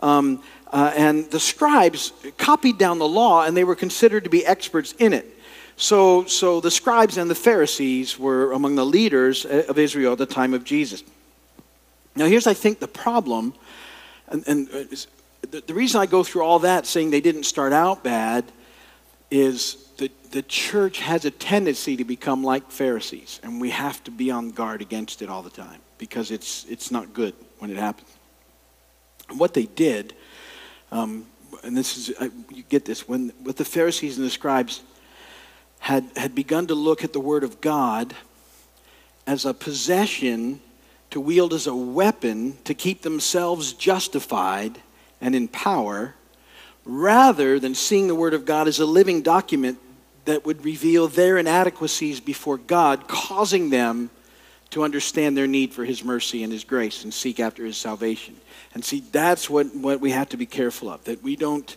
Um, 0.00 0.42
uh, 0.72 0.92
and 0.96 1.30
the 1.30 1.38
scribes 1.38 2.12
copied 2.36 2.78
down 2.78 2.98
the 2.98 3.08
law, 3.08 3.44
and 3.44 3.56
they 3.56 3.62
were 3.62 3.76
considered 3.76 4.24
to 4.24 4.30
be 4.30 4.44
experts 4.44 4.92
in 4.98 5.12
it. 5.12 5.26
So, 5.76 6.24
so 6.24 6.60
the 6.60 6.70
scribes 6.70 7.16
and 7.16 7.30
the 7.30 7.34
Pharisees 7.34 8.18
were 8.18 8.52
among 8.52 8.74
the 8.74 8.86
leaders 8.86 9.46
uh, 9.46 9.64
of 9.68 9.78
Israel 9.78 10.12
at 10.12 10.18
the 10.18 10.26
time 10.26 10.52
of 10.52 10.64
Jesus. 10.64 11.04
Now, 12.16 12.26
here's, 12.26 12.46
I 12.46 12.54
think, 12.54 12.80
the 12.80 12.88
problem. 12.88 13.54
And, 14.28 14.44
and 14.48 14.68
uh, 14.68 14.96
the, 15.50 15.60
the 15.66 15.74
reason 15.74 16.00
I 16.00 16.06
go 16.06 16.24
through 16.24 16.42
all 16.42 16.58
that 16.60 16.86
saying 16.86 17.10
they 17.10 17.20
didn't 17.20 17.44
start 17.44 17.72
out 17.72 18.02
bad 18.02 18.44
is 19.30 19.83
that 19.98 20.32
the 20.32 20.42
church 20.42 21.00
has 21.00 21.24
a 21.24 21.30
tendency 21.30 21.96
to 21.96 22.04
become 22.04 22.42
like 22.42 22.70
Pharisees, 22.70 23.40
and 23.42 23.60
we 23.60 23.70
have 23.70 24.02
to 24.04 24.10
be 24.10 24.30
on 24.30 24.50
guard 24.50 24.82
against 24.82 25.22
it 25.22 25.28
all 25.28 25.42
the 25.42 25.50
time 25.50 25.80
because 25.98 26.30
it's, 26.30 26.64
it's 26.68 26.90
not 26.90 27.12
good 27.12 27.34
when 27.58 27.70
it 27.70 27.76
happens. 27.76 28.08
And 29.28 29.38
what 29.38 29.54
they 29.54 29.64
did 29.64 30.14
um, 30.94 31.26
and 31.62 31.76
this 31.76 31.96
is, 31.96 32.16
I, 32.20 32.30
you 32.50 32.62
get 32.68 32.84
this, 32.84 33.08
when 33.08 33.30
what 33.42 33.56
the 33.56 33.64
Pharisees 33.64 34.16
and 34.16 34.26
the 34.26 34.30
scribes 34.30 34.82
had, 35.78 36.08
had 36.16 36.34
begun 36.34 36.66
to 36.68 36.74
look 36.74 37.04
at 37.04 37.12
the 37.12 37.20
Word 37.20 37.44
of 37.44 37.60
God 37.60 38.14
as 39.26 39.44
a 39.44 39.54
possession 39.54 40.60
to 41.10 41.20
wield 41.20 41.52
as 41.52 41.66
a 41.66 41.74
weapon 41.74 42.58
to 42.64 42.74
keep 42.74 43.02
themselves 43.02 43.72
justified 43.72 44.80
and 45.20 45.34
in 45.34 45.48
power, 45.48 46.14
rather 46.84 47.58
than 47.58 47.74
seeing 47.74 48.08
the 48.08 48.14
Word 48.14 48.34
of 48.34 48.44
God 48.44 48.68
as 48.68 48.78
a 48.78 48.86
living 48.86 49.22
document 49.22 49.78
that 50.24 50.44
would 50.44 50.64
reveal 50.64 51.08
their 51.08 51.38
inadequacies 51.38 52.20
before 52.20 52.58
God, 52.58 53.08
causing 53.08 53.70
them 53.70 54.10
to 54.70 54.82
understand 54.82 55.36
their 55.36 55.46
need 55.46 55.72
for 55.72 55.84
His 55.84 56.02
mercy 56.02 56.42
and 56.42 56.52
His 56.52 56.64
grace 56.64 57.04
and 57.04 57.12
seek 57.12 57.38
after 57.38 57.64
His 57.64 57.76
salvation. 57.76 58.36
And 58.74 58.84
see, 58.84 59.04
that's 59.12 59.48
what, 59.48 59.74
what 59.74 60.00
we 60.00 60.10
have 60.10 60.28
to 60.30 60.36
be 60.36 60.46
careful 60.46 60.90
of, 60.90 61.04
that 61.04 61.22
we 61.22 61.36
don't, 61.36 61.76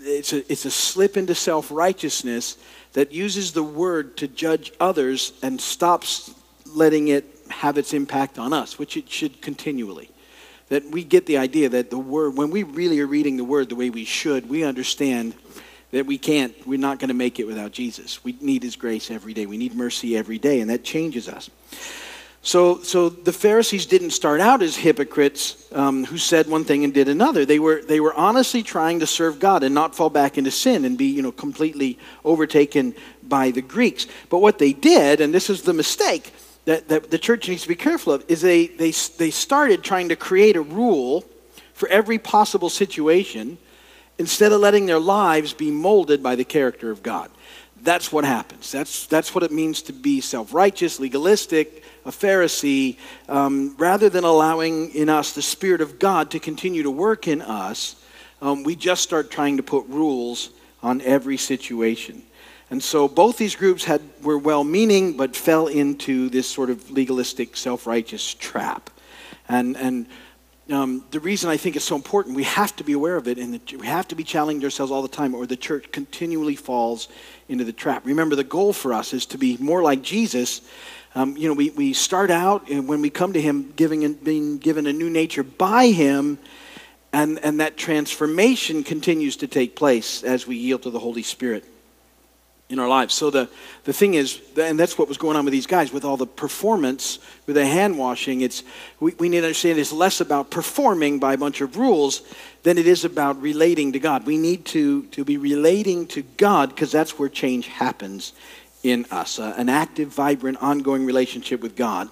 it's 0.00 0.32
a, 0.32 0.50
it's 0.50 0.64
a 0.64 0.70
slip 0.70 1.16
into 1.16 1.34
self 1.34 1.70
righteousness 1.70 2.58
that 2.94 3.12
uses 3.12 3.52
the 3.52 3.62
word 3.62 4.16
to 4.16 4.28
judge 4.28 4.72
others 4.80 5.32
and 5.42 5.60
stops 5.60 6.32
letting 6.66 7.08
it 7.08 7.24
have 7.50 7.78
its 7.78 7.92
impact 7.92 8.38
on 8.38 8.52
us, 8.52 8.78
which 8.78 8.96
it 8.96 9.08
should 9.10 9.40
continually. 9.40 10.10
That 10.68 10.84
we 10.90 11.04
get 11.04 11.26
the 11.26 11.38
idea 11.38 11.68
that 11.68 11.90
the 11.90 11.98
word, 11.98 12.36
when 12.36 12.50
we 12.50 12.62
really 12.62 12.98
are 13.00 13.06
reading 13.06 13.36
the 13.36 13.44
word 13.44 13.68
the 13.68 13.74
way 13.76 13.90
we 13.90 14.04
should, 14.04 14.48
we 14.48 14.64
understand 14.64 15.34
that 15.90 16.06
we 16.06 16.18
can't, 16.18 16.54
we're 16.66 16.78
not 16.78 16.98
going 16.98 17.08
to 17.08 17.14
make 17.14 17.38
it 17.38 17.46
without 17.46 17.72
Jesus. 17.72 18.24
We 18.24 18.36
need 18.40 18.62
his 18.62 18.76
grace 18.76 19.10
every 19.10 19.34
day. 19.34 19.46
We 19.46 19.56
need 19.56 19.74
mercy 19.74 20.16
every 20.16 20.38
day, 20.38 20.60
and 20.60 20.70
that 20.70 20.84
changes 20.84 21.28
us. 21.28 21.50
So, 22.44 22.82
so 22.82 23.08
the 23.08 23.32
Pharisees 23.32 23.86
didn't 23.86 24.10
start 24.10 24.38
out 24.38 24.60
as 24.60 24.76
hypocrites 24.76 25.66
um, 25.72 26.04
who 26.04 26.18
said 26.18 26.46
one 26.46 26.64
thing 26.64 26.84
and 26.84 26.92
did 26.92 27.08
another. 27.08 27.46
They 27.46 27.58
were, 27.58 27.80
they 27.80 28.00
were 28.00 28.12
honestly 28.12 28.62
trying 28.62 29.00
to 29.00 29.06
serve 29.06 29.40
God 29.40 29.62
and 29.62 29.74
not 29.74 29.94
fall 29.94 30.10
back 30.10 30.36
into 30.36 30.50
sin 30.50 30.84
and 30.84 30.98
be 30.98 31.06
you 31.06 31.22
know, 31.22 31.32
completely 31.32 31.98
overtaken 32.22 32.94
by 33.22 33.50
the 33.50 33.62
Greeks. 33.62 34.06
But 34.28 34.40
what 34.40 34.58
they 34.58 34.74
did, 34.74 35.22
and 35.22 35.32
this 35.32 35.48
is 35.48 35.62
the 35.62 35.72
mistake 35.72 36.34
that, 36.66 36.88
that 36.88 37.10
the 37.10 37.18
church 37.18 37.48
needs 37.48 37.62
to 37.62 37.68
be 37.68 37.76
careful 37.76 38.12
of, 38.12 38.24
is 38.28 38.42
they, 38.42 38.66
they, 38.66 38.90
they 38.90 39.30
started 39.30 39.82
trying 39.82 40.10
to 40.10 40.16
create 40.16 40.56
a 40.56 40.60
rule 40.60 41.24
for 41.72 41.88
every 41.88 42.18
possible 42.18 42.68
situation 42.68 43.56
instead 44.18 44.52
of 44.52 44.60
letting 44.60 44.86
their 44.86 44.98
lives 44.98 45.52
be 45.52 45.70
molded 45.70 46.22
by 46.22 46.36
the 46.36 46.44
character 46.44 46.90
of 46.90 47.02
God. 47.02 47.30
That's 47.82 48.10
what 48.10 48.24
happens. 48.24 48.72
That's, 48.72 49.06
that's 49.06 49.34
what 49.34 49.44
it 49.44 49.52
means 49.52 49.82
to 49.82 49.92
be 49.92 50.20
self 50.20 50.54
righteous, 50.54 50.98
legalistic 50.98 51.84
a 52.04 52.10
Pharisee, 52.10 52.98
um, 53.28 53.74
rather 53.78 54.08
than 54.08 54.24
allowing 54.24 54.94
in 54.94 55.08
us 55.08 55.32
the 55.32 55.42
Spirit 55.42 55.80
of 55.80 55.98
God 55.98 56.30
to 56.32 56.38
continue 56.38 56.82
to 56.82 56.90
work 56.90 57.26
in 57.26 57.40
us, 57.40 57.96
um, 58.42 58.62
we 58.62 58.76
just 58.76 59.02
start 59.02 59.30
trying 59.30 59.56
to 59.56 59.62
put 59.62 59.86
rules 59.88 60.50
on 60.82 61.00
every 61.00 61.38
situation. 61.38 62.22
And 62.70 62.82
so 62.82 63.08
both 63.08 63.38
these 63.38 63.56
groups 63.56 63.84
had, 63.84 64.02
were 64.22 64.38
well 64.38 64.64
meaning, 64.64 65.16
but 65.16 65.34
fell 65.34 65.66
into 65.66 66.28
this 66.28 66.48
sort 66.48 66.70
of 66.70 66.90
legalistic, 66.90 67.56
self 67.56 67.86
righteous 67.86 68.34
trap. 68.34 68.90
And, 69.48 69.76
and 69.76 70.06
um, 70.70 71.04
the 71.10 71.20
reason 71.20 71.50
I 71.50 71.56
think 71.56 71.76
it's 71.76 71.84
so 71.84 71.96
important, 71.96 72.36
we 72.36 72.44
have 72.44 72.74
to 72.76 72.84
be 72.84 72.92
aware 72.92 73.16
of 73.16 73.28
it, 73.28 73.38
and 73.38 73.60
we 73.78 73.86
have 73.86 74.08
to 74.08 74.14
be 74.14 74.24
challenging 74.24 74.64
ourselves 74.64 74.90
all 74.90 75.02
the 75.02 75.08
time, 75.08 75.34
or 75.34 75.46
the 75.46 75.56
church 75.56 75.92
continually 75.92 76.56
falls 76.56 77.08
into 77.48 77.64
the 77.64 77.72
trap. 77.72 78.06
Remember, 78.06 78.34
the 78.34 78.44
goal 78.44 78.72
for 78.72 78.92
us 78.92 79.12
is 79.12 79.26
to 79.26 79.38
be 79.38 79.56
more 79.58 79.82
like 79.82 80.02
Jesus 80.02 80.62
um, 81.16 81.36
you 81.36 81.46
know, 81.46 81.54
we, 81.54 81.70
we 81.70 81.92
start 81.92 82.30
out 82.30 82.68
and 82.68 82.88
when 82.88 83.00
we 83.00 83.08
come 83.08 83.32
to 83.34 83.40
Him 83.40 83.72
giving 83.76 84.04
and 84.04 84.22
being 84.22 84.58
given 84.58 84.86
a 84.86 84.92
new 84.92 85.08
nature 85.08 85.44
by 85.44 85.88
Him, 85.88 86.38
and, 87.12 87.38
and 87.44 87.60
that 87.60 87.76
transformation 87.76 88.82
continues 88.82 89.36
to 89.36 89.46
take 89.46 89.76
place 89.76 90.24
as 90.24 90.46
we 90.46 90.56
yield 90.56 90.82
to 90.82 90.90
the 90.90 90.98
Holy 90.98 91.22
Spirit 91.22 91.64
in 92.70 92.78
our 92.78 92.88
lives. 92.88 93.14
So 93.14 93.30
the, 93.30 93.48
the 93.84 93.92
thing 93.92 94.14
is, 94.14 94.40
and 94.58 94.78
that's 94.78 94.96
what 94.96 95.06
was 95.06 95.18
going 95.18 95.36
on 95.36 95.44
with 95.44 95.52
these 95.52 95.66
guys, 95.66 95.92
with 95.92 96.04
all 96.04 96.16
the 96.16 96.26
performance, 96.26 97.18
with 97.46 97.56
the 97.56 97.66
hand 97.66 97.98
washing, 97.98 98.40
it's, 98.40 98.62
we, 99.00 99.14
we 99.18 99.28
need 99.28 99.40
to 99.40 99.46
understand 99.46 99.78
it's 99.78 99.92
less 99.92 100.20
about 100.20 100.50
performing 100.50 101.18
by 101.18 101.34
a 101.34 101.38
bunch 101.38 101.60
of 101.60 101.76
rules 101.76 102.22
than 102.62 102.78
it 102.78 102.86
is 102.86 103.04
about 103.04 103.40
relating 103.40 103.92
to 103.92 103.98
God. 103.98 104.24
We 104.24 104.38
need 104.38 104.64
to, 104.66 105.02
to 105.06 105.24
be 105.24 105.36
relating 105.36 106.06
to 106.08 106.22
God 106.22 106.70
because 106.70 106.90
that's 106.90 107.18
where 107.18 107.28
change 107.28 107.66
happens 107.66 108.32
in 108.82 109.06
us 109.10 109.38
uh, 109.38 109.54
an 109.56 109.68
active, 109.68 110.08
vibrant, 110.08 110.58
ongoing 110.62 111.04
relationship 111.06 111.60
with 111.60 111.76
God 111.76 112.08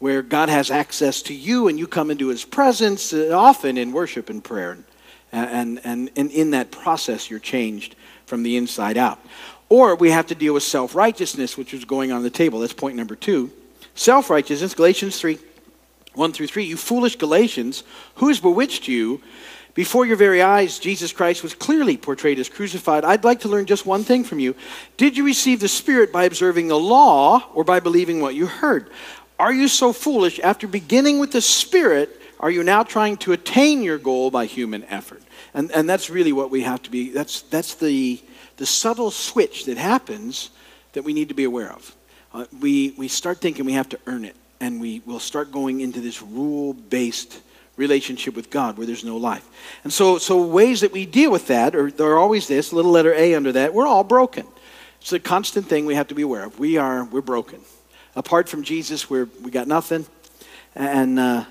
where 0.00 0.22
God 0.22 0.48
has 0.48 0.70
access 0.70 1.22
to 1.22 1.34
you 1.34 1.68
and 1.68 1.78
you 1.78 1.86
come 1.86 2.10
into 2.10 2.28
his 2.28 2.44
presence, 2.44 3.12
uh, 3.12 3.30
often 3.34 3.76
in 3.76 3.92
worship 3.92 4.30
and 4.30 4.42
prayer. 4.42 4.78
And, 5.30 5.80
and, 5.84 6.10
and 6.16 6.30
in 6.32 6.50
that 6.50 6.72
process, 6.72 7.30
you're 7.30 7.38
changed 7.38 7.94
from 8.26 8.42
the 8.42 8.56
inside 8.56 8.96
out. 8.96 9.20
Or 9.70 9.94
we 9.94 10.10
have 10.10 10.26
to 10.26 10.34
deal 10.34 10.52
with 10.52 10.64
self 10.64 10.94
righteousness, 10.94 11.56
which 11.56 11.72
is 11.72 11.86
going 11.86 12.12
on 12.12 12.22
the 12.22 12.28
table. 12.28 12.58
That's 12.60 12.74
point 12.74 12.96
number 12.96 13.16
two. 13.16 13.50
Self 13.94 14.28
righteousness, 14.28 14.74
Galatians 14.74 15.18
3 15.18 15.38
1 16.14 16.32
through 16.32 16.48
3. 16.48 16.64
You 16.64 16.76
foolish 16.76 17.16
Galatians, 17.16 17.84
who 18.16 18.28
has 18.28 18.40
bewitched 18.40 18.88
you? 18.88 19.22
Before 19.74 20.04
your 20.04 20.16
very 20.16 20.42
eyes, 20.42 20.80
Jesus 20.80 21.12
Christ 21.12 21.44
was 21.44 21.54
clearly 21.54 21.96
portrayed 21.96 22.40
as 22.40 22.48
crucified. 22.48 23.04
I'd 23.04 23.22
like 23.22 23.40
to 23.40 23.48
learn 23.48 23.66
just 23.66 23.86
one 23.86 24.02
thing 24.02 24.24
from 24.24 24.40
you. 24.40 24.56
Did 24.96 25.16
you 25.16 25.24
receive 25.24 25.60
the 25.60 25.68
Spirit 25.68 26.12
by 26.12 26.24
observing 26.24 26.66
the 26.66 26.78
law 26.78 27.44
or 27.54 27.62
by 27.62 27.78
believing 27.78 28.20
what 28.20 28.34
you 28.34 28.46
heard? 28.46 28.90
Are 29.38 29.52
you 29.52 29.68
so 29.68 29.92
foolish? 29.92 30.40
After 30.40 30.66
beginning 30.66 31.20
with 31.20 31.30
the 31.30 31.40
Spirit, 31.40 32.19
are 32.40 32.50
you 32.50 32.64
now 32.64 32.82
trying 32.82 33.18
to 33.18 33.32
attain 33.32 33.82
your 33.82 33.98
goal 33.98 34.30
by 34.30 34.46
human 34.46 34.84
effort? 34.84 35.22
And, 35.52 35.70
and 35.72 35.88
that's 35.88 36.08
really 36.08 36.32
what 36.32 36.50
we 36.50 36.62
have 36.62 36.82
to 36.82 36.90
be. 36.90 37.10
That's, 37.10 37.42
that's 37.42 37.74
the, 37.74 38.20
the 38.56 38.66
subtle 38.66 39.10
switch 39.10 39.66
that 39.66 39.76
happens 39.76 40.50
that 40.92 41.04
we 41.04 41.12
need 41.12 41.28
to 41.28 41.34
be 41.34 41.44
aware 41.44 41.70
of. 41.70 41.94
Uh, 42.32 42.46
we, 42.60 42.94
we 42.96 43.08
start 43.08 43.38
thinking 43.38 43.66
we 43.66 43.74
have 43.74 43.90
to 43.90 43.98
earn 44.06 44.24
it, 44.24 44.36
and 44.58 44.80
we 44.80 45.02
will 45.04 45.20
start 45.20 45.52
going 45.52 45.80
into 45.80 46.00
this 46.00 46.22
rule 46.22 46.72
based 46.72 47.40
relationship 47.76 48.34
with 48.34 48.50
God 48.50 48.76
where 48.76 48.86
there's 48.86 49.04
no 49.04 49.16
life. 49.16 49.46
And 49.84 49.92
so, 49.92 50.18
so 50.18 50.44
ways 50.46 50.80
that 50.80 50.92
we 50.92 51.06
deal 51.06 51.30
with 51.30 51.46
that 51.48 51.74
are, 51.74 51.92
are 52.02 52.18
always 52.18 52.46
this 52.46 52.72
little 52.72 52.90
letter 52.90 53.12
A 53.14 53.34
under 53.34 53.52
that. 53.52 53.74
We're 53.74 53.86
all 53.86 54.04
broken. 54.04 54.46
It's 55.00 55.12
a 55.12 55.18
constant 55.18 55.66
thing 55.66 55.86
we 55.86 55.94
have 55.94 56.08
to 56.08 56.14
be 56.14 56.22
aware 56.22 56.44
of. 56.44 56.58
We 56.58 56.76
are, 56.76 57.04
we're 57.04 57.22
broken. 57.22 57.60
Apart 58.16 58.48
from 58.48 58.62
Jesus, 58.62 59.08
we're, 59.08 59.28
we 59.42 59.50
got 59.50 59.66
nothing. 59.66 60.06
And 60.74 61.18
uh, 61.18 61.44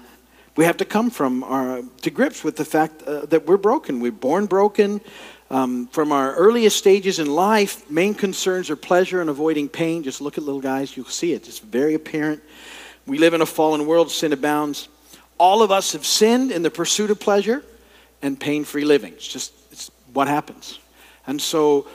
we 0.60 0.66
have 0.66 0.76
to 0.76 0.84
come 0.84 1.10
from 1.10 1.42
our, 1.46 1.84
to 2.02 2.10
grips 2.10 2.44
with 2.44 2.58
the 2.58 2.66
fact 2.66 3.04
uh, 3.04 3.26
that 3.28 3.48
we're 3.48 3.56
broken. 3.56 4.02
We're 4.02 4.12
born 4.12 4.46
broken. 4.46 5.00
Um, 5.50 5.88
from 5.88 6.12
our 6.12 6.36
earliest 6.36 6.76
stages 6.76 7.18
in 7.18 7.28
life, 7.28 7.90
main 7.90 8.14
concerns 8.14 8.70
are 8.70 8.76
pleasure 8.76 9.22
and 9.22 9.30
avoiding 9.30 9.70
pain. 9.70 10.04
Just 10.04 10.20
look 10.20 10.38
at 10.38 10.44
little 10.44 10.60
guys, 10.60 10.98
you'll 10.98 11.06
see 11.06 11.32
it. 11.32 11.48
It's 11.48 11.60
very 11.60 11.94
apparent. 11.94 12.44
We 13.08 13.20
live 13.20 13.34
in 13.34 13.40
a 13.40 13.46
fallen 13.46 13.86
world, 13.86 14.12
sin 14.12 14.34
abounds. 14.34 14.90
All 15.38 15.64
of 15.64 15.72
us 15.72 15.94
have 15.94 16.06
sinned 16.06 16.52
in 16.52 16.62
the 16.62 16.70
pursuit 16.70 17.10
of 17.10 17.22
pleasure 17.22 17.64
and 18.22 18.38
pain 18.38 18.66
free 18.66 18.84
living. 18.84 19.14
It's 19.14 19.30
just 19.30 19.54
it's 19.72 19.90
what 20.12 20.28
happens. 20.28 20.78
And 21.26 21.42
so 21.42 21.88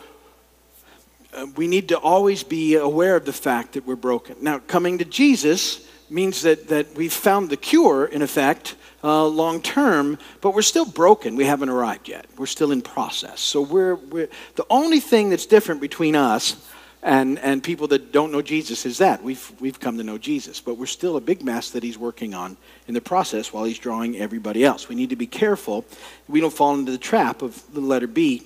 uh, 1.35 1.49
we 1.55 1.67
need 1.67 1.89
to 1.89 1.99
always 1.99 2.43
be 2.43 2.77
aware 2.77 3.15
of 3.15 3.27
the 3.27 3.33
fact 3.35 3.75
that 3.75 3.87
we're 3.87 3.95
broken. 3.95 4.37
Now, 4.41 4.59
coming 4.59 4.97
to 5.01 5.05
Jesus 5.05 5.87
means 6.15 6.43
that, 6.43 6.69
that 6.69 6.95
we've 6.95 7.13
found 7.13 7.51
the 7.51 7.57
cure, 7.57 8.07
in 8.07 8.23
effect, 8.23 8.77
uh, 9.03 9.27
long 9.27 9.61
term, 9.61 10.17
but 10.41 10.55
we're 10.55 10.63
still 10.63 10.87
broken. 10.87 11.35
We 11.35 11.45
haven't 11.45 11.69
arrived 11.69 12.09
yet. 12.09 12.27
We're 12.39 12.47
still 12.47 12.71
in 12.71 12.81
process. 12.81 13.41
So 13.41 13.61
we're, 13.61 13.97
we're 13.97 14.29
the 14.55 14.65
only 14.71 15.01
thing 15.01 15.29
that's 15.29 15.45
different 15.45 15.81
between 15.81 16.15
us 16.15 16.57
and, 17.03 17.39
and 17.41 17.63
people 17.63 17.89
that 17.89 18.13
don't 18.13 18.33
know 18.33 18.41
Jesus 18.41 18.87
is 18.87 18.99
that 18.99 19.23
we've, 19.23 19.53
we've 19.61 19.79
come 19.79 19.99
to 19.99 20.05
know 20.05 20.17
Jesus, 20.17 20.61
but 20.61 20.79
we're 20.79 20.87
still 20.87 21.17
a 21.17 21.21
big 21.21 21.43
mess 21.43 21.71
that 21.71 21.83
he's 21.83 21.99
working 21.99 22.33
on 22.33 22.57
in 22.87 22.95
the 22.95 23.01
process 23.01 23.53
while 23.53 23.65
he's 23.65 23.79
drawing 23.79 24.17
everybody 24.17 24.65
else. 24.65 24.89
We 24.89 24.95
need 24.95 25.11
to 25.11 25.17
be 25.17 25.27
careful 25.27 25.85
we 26.29 26.41
don't 26.41 26.55
fall 26.55 26.75
into 26.75 26.93
the 26.93 26.99
trap 26.99 27.43
of 27.43 27.61
the 27.75 27.81
letter 27.81 28.07
B. 28.07 28.43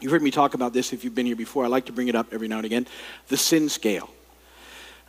You've 0.00 0.10
heard 0.10 0.22
me 0.22 0.30
talk 0.30 0.54
about 0.54 0.72
this 0.72 0.92
if 0.92 1.04
you've 1.04 1.14
been 1.14 1.26
here 1.26 1.36
before. 1.36 1.64
I 1.64 1.68
like 1.68 1.86
to 1.86 1.92
bring 1.92 2.08
it 2.08 2.16
up 2.16 2.32
every 2.32 2.48
now 2.48 2.56
and 2.56 2.66
again. 2.66 2.86
The 3.28 3.36
sin 3.36 3.68
scale. 3.68 4.10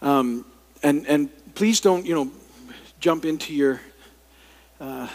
Um, 0.01 0.45
and, 0.83 1.07
and 1.07 1.29
please 1.57 1.81
don't, 1.81 2.05
you 2.05 2.13
know, 2.13 2.31
jump 2.99 3.25
into 3.25 3.51
your, 3.51 3.81
uh, 4.79 5.07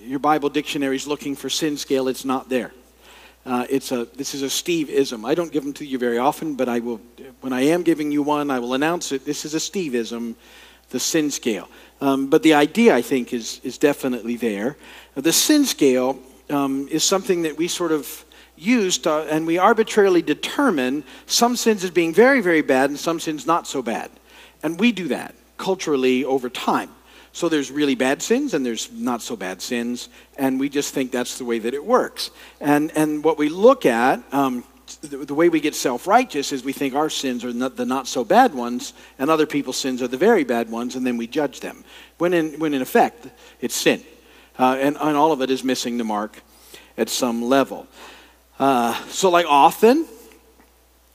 your 0.00 0.18
Bible 0.18 0.48
dictionaries 0.48 1.06
looking 1.06 1.36
for 1.36 1.48
sin 1.48 1.76
scale. 1.76 2.08
It's 2.08 2.24
not 2.24 2.48
there. 2.48 2.72
Uh, 3.46 3.64
it's 3.70 3.92
a, 3.92 4.04
this 4.16 4.34
is 4.34 4.42
a 4.42 4.50
Steve-ism. 4.50 5.24
I 5.24 5.36
don't 5.36 5.52
give 5.52 5.62
them 5.62 5.72
to 5.74 5.86
you 5.86 5.96
very 5.96 6.18
often, 6.18 6.56
but 6.56 6.68
I 6.68 6.80
will, 6.80 7.00
when 7.42 7.52
I 7.52 7.60
am 7.66 7.84
giving 7.84 8.10
you 8.10 8.24
one, 8.24 8.50
I 8.50 8.58
will 8.58 8.74
announce 8.74 9.12
it. 9.12 9.24
This 9.24 9.44
is 9.44 9.54
a 9.54 9.60
Steve-ism, 9.60 10.34
the 10.90 10.98
sin 10.98 11.30
scale. 11.30 11.68
Um, 12.00 12.28
but 12.28 12.42
the 12.42 12.54
idea, 12.54 12.92
I 12.92 13.00
think, 13.00 13.32
is, 13.32 13.60
is 13.62 13.78
definitely 13.78 14.34
there. 14.34 14.76
The 15.14 15.32
sin 15.32 15.64
scale 15.64 16.18
um, 16.50 16.88
is 16.90 17.04
something 17.04 17.42
that 17.42 17.56
we 17.56 17.68
sort 17.68 17.92
of 17.92 18.24
use 18.56 18.98
to, 18.98 19.28
and 19.30 19.46
we 19.46 19.58
arbitrarily 19.58 20.22
determine 20.22 21.04
some 21.26 21.54
sins 21.54 21.84
as 21.84 21.92
being 21.92 22.12
very, 22.12 22.40
very 22.40 22.62
bad 22.62 22.90
and 22.90 22.98
some 22.98 23.20
sins 23.20 23.46
not 23.46 23.68
so 23.68 23.80
bad. 23.80 24.10
And 24.64 24.80
we 24.80 24.90
do 24.90 25.06
that 25.06 25.36
culturally 25.56 26.24
over 26.24 26.48
time. 26.48 26.90
So 27.34 27.48
there's 27.48 27.72
really 27.72 27.96
bad 27.96 28.22
sins 28.22 28.54
and 28.54 28.64
there's 28.64 28.92
not 28.92 29.20
so 29.20 29.34
bad 29.34 29.60
sins, 29.60 30.08
and 30.38 30.60
we 30.60 30.68
just 30.68 30.94
think 30.94 31.10
that's 31.10 31.36
the 31.36 31.44
way 31.44 31.58
that 31.58 31.74
it 31.74 31.84
works. 31.84 32.30
And, 32.60 32.92
and 32.96 33.24
what 33.24 33.38
we 33.38 33.48
look 33.48 33.84
at, 33.84 34.22
um, 34.32 34.62
the, 35.00 35.16
the, 35.16 35.34
way 35.34 35.48
we 35.48 35.60
get 35.60 35.74
self 35.74 36.06
righteous 36.06 36.52
is 36.52 36.62
we 36.62 36.72
think 36.72 36.94
our 36.94 37.10
sins 37.10 37.44
are 37.44 37.52
not, 37.52 37.76
the 37.76 37.86
not 37.86 38.06
so 38.06 38.22
bad 38.22 38.54
ones, 38.54 38.92
and 39.18 39.30
other 39.30 39.46
people's 39.46 39.76
sins 39.76 40.00
are 40.00 40.06
the 40.06 40.16
very 40.16 40.44
bad 40.44 40.70
ones, 40.70 40.94
and 40.94 41.04
then 41.04 41.16
we 41.16 41.26
judge 41.26 41.58
them. 41.58 41.82
When 42.18 42.34
in, 42.34 42.60
when 42.60 42.72
in 42.72 42.82
effect, 42.82 43.26
it's 43.60 43.74
sin. 43.74 44.04
Uh, 44.56 44.76
and, 44.78 44.96
and 45.00 45.16
all 45.16 45.32
of 45.32 45.40
it 45.40 45.50
is 45.50 45.64
missing 45.64 45.98
the 45.98 46.04
mark 46.04 46.40
at 46.96 47.08
some 47.08 47.42
level. 47.42 47.88
Uh, 48.60 48.94
so, 49.08 49.28
like 49.28 49.46
often, 49.48 50.06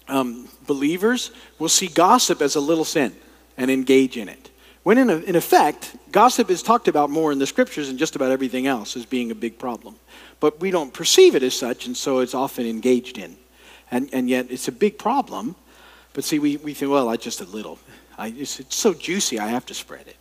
um, 0.10 0.49
believers 0.67 1.32
will 1.60 1.69
see 1.69 1.88
gossip 1.88 2.41
as 2.41 2.58
a 2.58 2.60
little 2.60 2.84
sin 2.84 3.15
and 3.59 3.69
engage 3.69 4.17
in 4.17 4.29
it. 4.29 4.49
When 4.83 4.97
in, 4.97 5.09
a, 5.09 5.17
in 5.17 5.35
effect, 5.35 5.95
gossip 6.11 6.49
is 6.49 6.63
talked 6.63 6.87
about 6.87 7.09
more 7.09 7.31
in 7.31 7.39
the 7.39 7.45
scriptures 7.45 7.87
than 7.89 7.97
just 7.97 8.15
about 8.15 8.31
everything 8.31 8.65
else 8.65 8.95
as 8.95 9.05
being 9.05 9.29
a 9.29 9.35
big 9.35 9.59
problem. 9.59 9.95
But 10.39 10.59
we 10.59 10.71
don't 10.71 10.93
perceive 10.93 11.35
it 11.35 11.43
as 11.43 11.53
such, 11.53 11.85
and 11.85 11.95
so 11.95 12.19
it's 12.19 12.33
often 12.33 12.65
engaged 12.65 13.17
in. 13.17 13.35
And, 13.91 14.09
and 14.13 14.29
yet 14.29 14.47
it's 14.49 14.67
a 14.67 14.71
big 14.71 14.97
problem. 14.97 15.55
But 16.13 16.23
see, 16.23 16.39
we, 16.39 16.57
we 16.57 16.73
think, 16.73 16.91
well, 16.91 17.09
I 17.09 17.17
just 17.17 17.41
a 17.41 17.45
little. 17.45 17.77
I, 18.17 18.27
it's, 18.27 18.59
it's 18.59 18.75
so 18.75 18.93
juicy, 18.93 19.39
I 19.39 19.47
have 19.47 19.65
to 19.67 19.73
spread 19.73 20.07
it. 20.07 20.15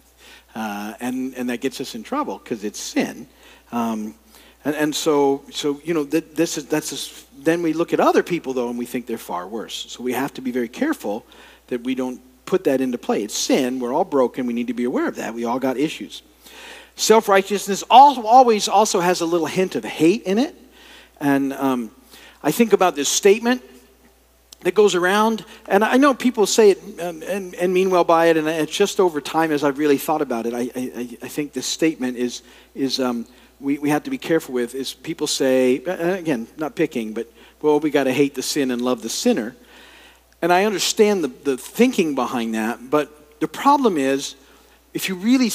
Uh, 0.55 0.95
and, 1.01 1.35
and 1.35 1.49
that 1.51 1.61
gets 1.61 1.81
us 1.81 1.95
in 1.95 2.03
trouble 2.03 2.39
because 2.39 2.65
it's 2.65 2.81
sin. 2.81 3.29
Um, 3.71 4.15
and, 4.65 4.75
and 4.75 4.95
so, 4.95 5.45
so, 5.53 5.81
you 5.85 5.95
know, 5.95 6.05
th- 6.05 6.35
this 6.35 6.59
is, 6.59 6.67
that's 6.67 7.25
then 7.39 7.63
we 7.63 7.73
look 7.73 7.93
at 7.93 8.01
other 8.01 8.25
people, 8.25 8.53
though, 8.53 8.69
and 8.69 8.79
we 8.79 8.87
think 8.87 9.07
they're 9.07 9.19
far 9.19 9.47
worse. 9.47 9.87
So 9.89 10.03
we 10.03 10.13
have 10.13 10.35
to 10.35 10.41
be 10.41 10.51
very 10.51 10.69
careful 10.69 11.25
that 11.69 11.85
we 11.85 11.95
don't 11.95 12.21
put 12.49 12.65
that 12.65 12.81
into 12.81 12.97
play. 12.97 13.23
It's 13.23 13.37
sin. 13.37 13.79
We're 13.79 13.93
all 13.93 14.05
broken. 14.05 14.47
We 14.47 14.55
need 14.55 14.69
to 14.69 14.75
be 14.75 14.85
aware 14.85 15.07
of 15.07 15.17
that. 15.17 15.35
We 15.35 15.45
all 15.45 15.59
got 15.59 15.77
issues. 15.77 16.23
Self 16.97 17.29
righteousness 17.29 17.85
always 17.91 18.69
also 18.69 19.01
has 19.01 19.21
a 19.21 19.27
little 19.27 19.47
hint 19.47 19.77
of 19.77 19.85
hate 19.85 20.23
in 20.23 20.39
it. 20.39 20.57
And 21.21 21.53
um, 21.53 21.91
I 22.43 22.51
think 22.51 22.73
about 22.73 22.97
this 22.97 23.09
statement 23.09 23.63
that 24.63 24.75
goes 24.75 24.95
around, 24.95 25.45
and 25.69 25.85
I 25.85 25.99
know 25.99 26.15
people 26.15 26.47
say 26.47 26.71
it 26.71 26.83
and, 26.99 27.23
and, 27.23 27.55
and, 27.55 27.73
mean 27.73 27.91
well 27.91 28.03
by 28.03 28.27
it, 28.27 28.37
and 28.37 28.49
it's 28.49 28.77
just 28.77 28.99
over 28.99 29.21
time 29.21 29.53
as 29.53 29.63
I've 29.63 29.79
really 29.79 29.99
thought 29.99 30.23
about 30.23 30.47
it. 30.47 30.55
I, 30.55 30.71
I, 30.75 31.19
I 31.23 31.29
think 31.29 31.53
this 31.53 31.67
statement 31.67 32.17
is, 32.17 32.43
is 32.75 32.99
um, 32.99 33.27
we, 33.61 33.79
we 33.79 33.91
have 33.91 34.03
to 34.05 34.11
be 34.11 34.19
careful 34.19 34.55
with 34.55 34.75
is 34.75 34.95
people 34.95 35.29
say, 35.29 35.77
again, 35.77 36.49
not 36.57 36.75
picking, 36.75 37.13
but, 37.13 37.31
well, 37.63 37.79
we 37.79 37.91
got 37.91 38.05
to 38.05 38.13
hate 38.13 38.35
the 38.35 38.43
sin 38.43 38.73
and 38.73 38.83
love 38.83 39.03
the 39.03 39.09
sinner. 39.09 39.55
And 40.41 40.53
I 40.53 40.65
understand 40.65 41.25
the, 41.25 41.29
the 41.29 41.57
thinking 41.57 42.15
behind 42.15 42.55
that, 42.55 42.91
but 42.91 43.41
the 43.41 43.49
problem 43.49 43.97
is 43.97 44.37
if 44.95 45.09
you 45.09 45.15
really 45.15 45.51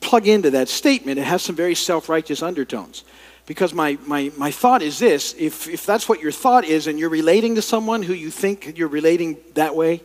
plug 0.00 0.26
into 0.28 0.50
that 0.50 0.68
statement, 0.68 1.18
it 1.18 1.24
has 1.24 1.42
some 1.42 1.56
very 1.56 1.74
self 1.74 2.08
righteous 2.08 2.42
undertones. 2.42 3.04
Because 3.46 3.74
my, 3.74 3.98
my, 4.06 4.32
my 4.38 4.50
thought 4.50 4.80
is 4.82 4.98
this 4.98 5.34
if, 5.38 5.68
if 5.68 5.84
that's 5.84 6.08
what 6.08 6.20
your 6.20 6.32
thought 6.32 6.64
is 6.64 6.86
and 6.86 6.98
you're 6.98 7.10
relating 7.10 7.56
to 7.56 7.62
someone 7.62 8.02
who 8.02 8.14
you 8.14 8.30
think 8.30 8.78
you're 8.78 8.88
relating 8.88 9.36
that 9.54 9.76
way, 9.76 10.02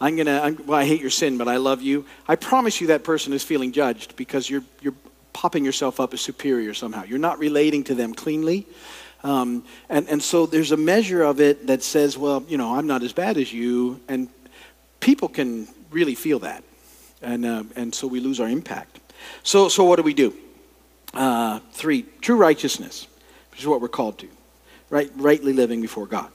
I'm 0.00 0.16
going 0.16 0.26
to, 0.26 0.62
well, 0.64 0.78
I 0.78 0.84
hate 0.86 1.00
your 1.00 1.10
sin, 1.10 1.38
but 1.38 1.46
I 1.46 1.58
love 1.58 1.82
you. 1.82 2.06
I 2.26 2.36
promise 2.36 2.80
you 2.80 2.88
that 2.88 3.04
person 3.04 3.32
is 3.32 3.44
feeling 3.44 3.70
judged 3.70 4.16
because 4.16 4.48
you're, 4.48 4.64
you're 4.80 4.94
popping 5.32 5.64
yourself 5.64 6.00
up 6.00 6.14
as 6.14 6.20
superior 6.20 6.74
somehow. 6.74 7.04
You're 7.04 7.18
not 7.18 7.38
relating 7.38 7.84
to 7.84 7.94
them 7.94 8.14
cleanly. 8.14 8.66
Um, 9.22 9.64
and, 9.88 10.08
and 10.08 10.22
so 10.22 10.46
there's 10.46 10.72
a 10.72 10.76
measure 10.76 11.22
of 11.22 11.40
it 11.40 11.66
that 11.66 11.82
says, 11.82 12.16
well, 12.16 12.44
you 12.48 12.56
know, 12.56 12.74
I'm 12.74 12.86
not 12.86 13.02
as 13.02 13.12
bad 13.12 13.36
as 13.36 13.52
you. 13.52 14.00
And 14.08 14.28
people 15.00 15.28
can 15.28 15.68
really 15.90 16.14
feel 16.14 16.38
that. 16.40 16.64
And, 17.22 17.44
uh, 17.44 17.64
and 17.76 17.94
so 17.94 18.06
we 18.06 18.20
lose 18.20 18.40
our 18.40 18.48
impact. 18.48 19.00
So, 19.42 19.68
so 19.68 19.84
what 19.84 19.96
do 19.96 20.02
we 20.02 20.14
do? 20.14 20.34
Uh, 21.12 21.60
three, 21.72 22.06
true 22.20 22.36
righteousness, 22.36 23.06
which 23.50 23.60
is 23.60 23.66
what 23.66 23.80
we're 23.80 23.88
called 23.88 24.18
to, 24.18 24.28
right? 24.88 25.10
Rightly 25.16 25.52
living 25.52 25.80
before 25.82 26.06
God. 26.06 26.30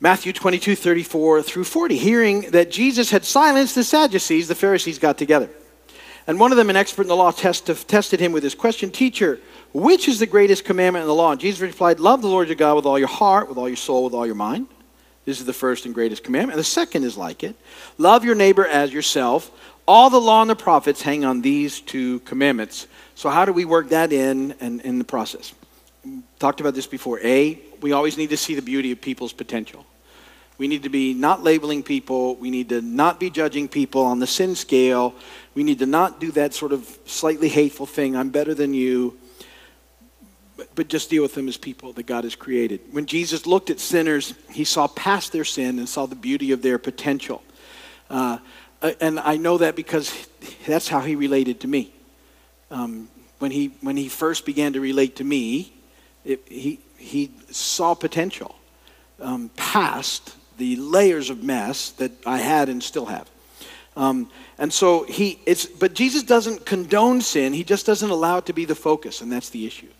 Matthew 0.00 0.32
22, 0.32 0.76
34 0.76 1.42
through 1.42 1.64
40. 1.64 1.96
Hearing 1.96 2.50
that 2.50 2.70
Jesus 2.70 3.10
had 3.10 3.24
silenced 3.24 3.74
the 3.74 3.84
Sadducees, 3.84 4.48
the 4.48 4.54
Pharisees 4.54 4.98
got 4.98 5.16
together. 5.16 5.48
And 6.26 6.40
one 6.40 6.50
of 6.50 6.56
them, 6.56 6.70
an 6.70 6.76
expert 6.76 7.02
in 7.02 7.08
the 7.08 7.16
law, 7.16 7.30
test, 7.30 7.66
tested 7.88 8.20
him 8.20 8.32
with 8.32 8.42
this 8.42 8.54
question 8.54 8.90
Teacher, 8.90 9.40
which 9.74 10.08
is 10.08 10.20
the 10.20 10.26
greatest 10.26 10.64
commandment 10.64 11.02
in 11.02 11.08
the 11.08 11.14
law? 11.14 11.32
And 11.32 11.40
Jesus 11.40 11.60
replied, 11.60 12.00
Love 12.00 12.22
the 12.22 12.28
Lord 12.28 12.48
your 12.48 12.56
God 12.56 12.76
with 12.76 12.86
all 12.86 12.98
your 12.98 13.08
heart, 13.08 13.48
with 13.48 13.58
all 13.58 13.68
your 13.68 13.76
soul, 13.76 14.04
with 14.04 14.14
all 14.14 14.24
your 14.24 14.36
mind. 14.36 14.68
This 15.24 15.40
is 15.40 15.46
the 15.46 15.52
first 15.52 15.84
and 15.84 15.94
greatest 15.94 16.22
commandment. 16.22 16.52
And 16.52 16.60
the 16.60 16.64
second 16.64 17.04
is 17.04 17.16
like 17.16 17.42
it 17.42 17.56
love 17.98 18.24
your 18.24 18.34
neighbor 18.34 18.64
as 18.64 18.92
yourself. 18.92 19.50
All 19.86 20.08
the 20.08 20.20
law 20.20 20.40
and 20.40 20.48
the 20.48 20.56
prophets 20.56 21.02
hang 21.02 21.26
on 21.26 21.42
these 21.42 21.80
two 21.80 22.20
commandments. 22.20 22.86
So, 23.16 23.28
how 23.28 23.44
do 23.44 23.52
we 23.52 23.64
work 23.64 23.90
that 23.90 24.12
in 24.12 24.54
and 24.60 24.80
in 24.80 24.98
the 24.98 25.04
process? 25.04 25.52
Talked 26.38 26.60
about 26.60 26.74
this 26.74 26.86
before. 26.86 27.18
A, 27.20 27.58
we 27.80 27.92
always 27.92 28.16
need 28.16 28.30
to 28.30 28.36
see 28.36 28.54
the 28.54 28.62
beauty 28.62 28.92
of 28.92 29.00
people's 29.00 29.32
potential. 29.32 29.84
We 30.56 30.68
need 30.68 30.84
to 30.84 30.88
be 30.88 31.14
not 31.14 31.42
labeling 31.42 31.82
people. 31.82 32.36
We 32.36 32.50
need 32.50 32.68
to 32.68 32.80
not 32.80 33.18
be 33.18 33.28
judging 33.28 33.66
people 33.66 34.02
on 34.02 34.20
the 34.20 34.26
sin 34.26 34.54
scale. 34.54 35.14
We 35.54 35.64
need 35.64 35.80
to 35.80 35.86
not 35.86 36.20
do 36.20 36.30
that 36.32 36.54
sort 36.54 36.72
of 36.72 36.98
slightly 37.06 37.48
hateful 37.48 37.86
thing 37.86 38.16
I'm 38.16 38.30
better 38.30 38.54
than 38.54 38.72
you, 38.72 39.18
but, 40.56 40.74
but 40.74 40.88
just 40.88 41.10
deal 41.10 41.22
with 41.22 41.34
them 41.34 41.48
as 41.48 41.56
people 41.56 41.92
that 41.94 42.06
God 42.06 42.24
has 42.24 42.34
created. 42.34 42.80
When 42.92 43.06
Jesus 43.06 43.46
looked 43.46 43.70
at 43.70 43.80
sinners, 43.80 44.34
he 44.50 44.64
saw 44.64 44.86
past 44.86 45.32
their 45.32 45.44
sin 45.44 45.78
and 45.78 45.88
saw 45.88 46.06
the 46.06 46.14
beauty 46.14 46.52
of 46.52 46.62
their 46.62 46.78
potential. 46.78 47.42
Uh, 48.08 48.38
and 49.00 49.18
I 49.18 49.36
know 49.36 49.58
that 49.58 49.76
because 49.76 50.28
that's 50.66 50.88
how 50.88 51.00
he 51.00 51.16
related 51.16 51.60
to 51.60 51.68
me. 51.68 51.92
Um, 52.70 53.08
when, 53.38 53.50
he, 53.50 53.72
when 53.80 53.96
he 53.96 54.08
first 54.08 54.46
began 54.46 54.74
to 54.74 54.80
relate 54.80 55.16
to 55.16 55.24
me, 55.24 55.72
it, 56.24 56.42
he, 56.48 56.80
he 56.96 57.30
saw 57.50 57.94
potential 57.94 58.54
um, 59.20 59.50
past 59.56 60.36
the 60.58 60.76
layers 60.76 61.30
of 61.30 61.42
mess 61.42 61.90
that 61.92 62.12
I 62.26 62.38
had 62.38 62.68
and 62.68 62.82
still 62.82 63.06
have. 63.06 63.28
Um, 63.96 64.28
and 64.58 64.72
so 64.72 65.04
he, 65.04 65.38
it's, 65.46 65.66
but 65.66 65.94
Jesus 65.94 66.22
doesn't 66.22 66.66
condone 66.66 67.20
sin. 67.20 67.52
He 67.52 67.62
just 67.62 67.86
doesn't 67.86 68.10
allow 68.10 68.38
it 68.38 68.46
to 68.46 68.52
be 68.52 68.64
the 68.64 68.74
focus, 68.74 69.20
and 69.20 69.30
that's 69.30 69.50
the 69.50 69.66
issue. 69.66 69.90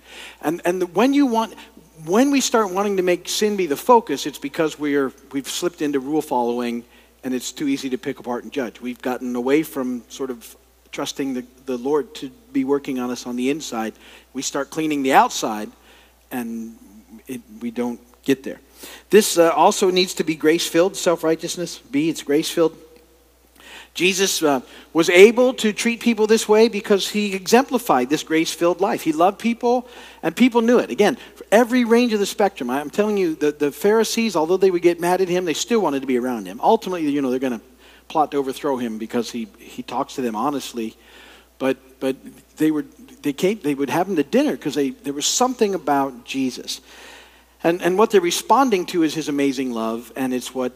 And, 0.43 0.61
and 0.65 0.95
when 0.95 1.15
you 1.15 1.27
want, 1.27 1.55
when 2.05 2.31
we 2.31 2.41
start 2.41 2.73
wanting 2.73 2.97
to 2.97 3.03
make 3.03 3.29
sin 3.29 3.57
be 3.57 3.67
the 3.67 3.77
focus, 3.77 4.27
it's 4.27 4.39
because 4.39 4.79
we're, 4.79 5.13
we've 5.33 5.49
slipped 5.49 5.81
into 5.81 6.01
rule 6.01 6.23
following 6.23 6.85
and 7.23 7.33
it's 7.33 7.53
too 7.53 7.69
easy 7.69 7.89
to 7.91 7.99
pick 7.99 8.19
apart 8.19 8.45
and 8.45 8.53
judge. 8.53 8.81
We've 8.81 9.01
gotten 9.01 9.35
away 9.35 9.63
from 9.63 10.05
sort 10.09 10.31
of 10.31 10.57
trusting 10.93 11.35
the, 11.35 11.45
the 11.65 11.79
Lord 11.79 12.15
to 12.17 12.31
be 12.53 12.65
working 12.65 12.99
on 12.99 13.11
us 13.11 13.27
on 13.27 13.37
the 13.37 13.49
inside. 13.49 13.95
We 14.35 14.43
start 14.43 14.71
cleaning 14.71 15.03
the 15.03 15.15
outside 15.15 15.71
and 16.31 16.77
it, 17.27 17.41
we 17.61 17.71
don't 17.71 17.99
get 18.25 18.43
there. 18.43 18.61
This 19.09 19.39
uh, 19.39 19.51
also 19.51 19.91
needs 19.91 20.15
to 20.15 20.25
be 20.25 20.35
grace 20.35 20.67
filled, 20.67 20.97
self 20.97 21.25
righteousness. 21.25 21.79
B, 21.79 22.11
it's 22.11 22.23
grace 22.23 22.51
filled. 22.51 22.77
Jesus 23.95 24.43
uh, 24.43 24.61
was 24.93 25.09
able 25.09 25.55
to 25.55 25.73
treat 25.73 26.01
people 26.01 26.27
this 26.27 26.49
way 26.49 26.69
because 26.69 27.09
he 27.09 27.33
exemplified 27.33 28.11
this 28.11 28.25
grace 28.25 28.53
filled 28.53 28.81
life. 28.81 29.03
He 29.03 29.13
loved 29.13 29.39
people, 29.39 29.87
and 30.21 30.35
people 30.35 30.63
knew 30.63 30.81
it. 30.81 30.91
Again, 30.91 31.17
for 31.37 31.47
every 31.53 31.85
range 31.85 32.13
of 32.13 32.19
the 32.19 32.27
spectrum. 32.27 32.71
I'm 32.71 32.91
telling 32.91 33.17
you, 33.17 33.37
the, 33.37 33.53
the 33.53 33.71
Pharisees, 33.71 34.35
although 34.35 34.57
they 34.57 34.73
would 34.73 34.83
get 34.83 34.99
mad 34.99 35.21
at 35.21 35.29
him, 35.29 35.45
they 35.45 35.55
still 35.55 35.81
wanted 35.81 36.01
to 36.01 36.07
be 36.09 36.19
around 36.19 36.47
him. 36.47 36.61
Ultimately, 36.61 37.09
you 37.09 37.23
know, 37.23 37.31
they're 37.31 37.39
going 37.39 37.59
to 37.59 37.65
plot 38.09 38.33
to 38.33 38.37
overthrow 38.37 38.77
him 38.77 38.99
because 38.99 39.31
he, 39.31 39.47
he 39.59 39.83
talks 39.83 40.17
to 40.17 40.23
them 40.23 40.35
honestly. 40.35 40.97
But, 41.59 41.77
but 42.01 42.17
they, 42.57 42.73
were, 42.73 42.85
they, 43.23 43.33
came, 43.33 43.61
they 43.61 43.75
would 43.75 43.91
have 43.91 44.09
him 44.09 44.17
to 44.17 44.25
dinner 44.25 44.53
because 44.53 44.75
there 44.75 45.13
was 45.13 45.27
something 45.27 45.75
about 45.75 46.25
Jesus. 46.25 46.81
And, 47.63 47.81
and 47.81 47.97
what 47.97 48.11
they're 48.11 48.21
responding 48.21 48.87
to 48.87 49.05
is 49.05 49.15
his 49.15 49.29
amazing 49.29 49.73
love, 49.73 50.13
and 50.17 50.35
it's 50.35 50.53
what 50.53 50.73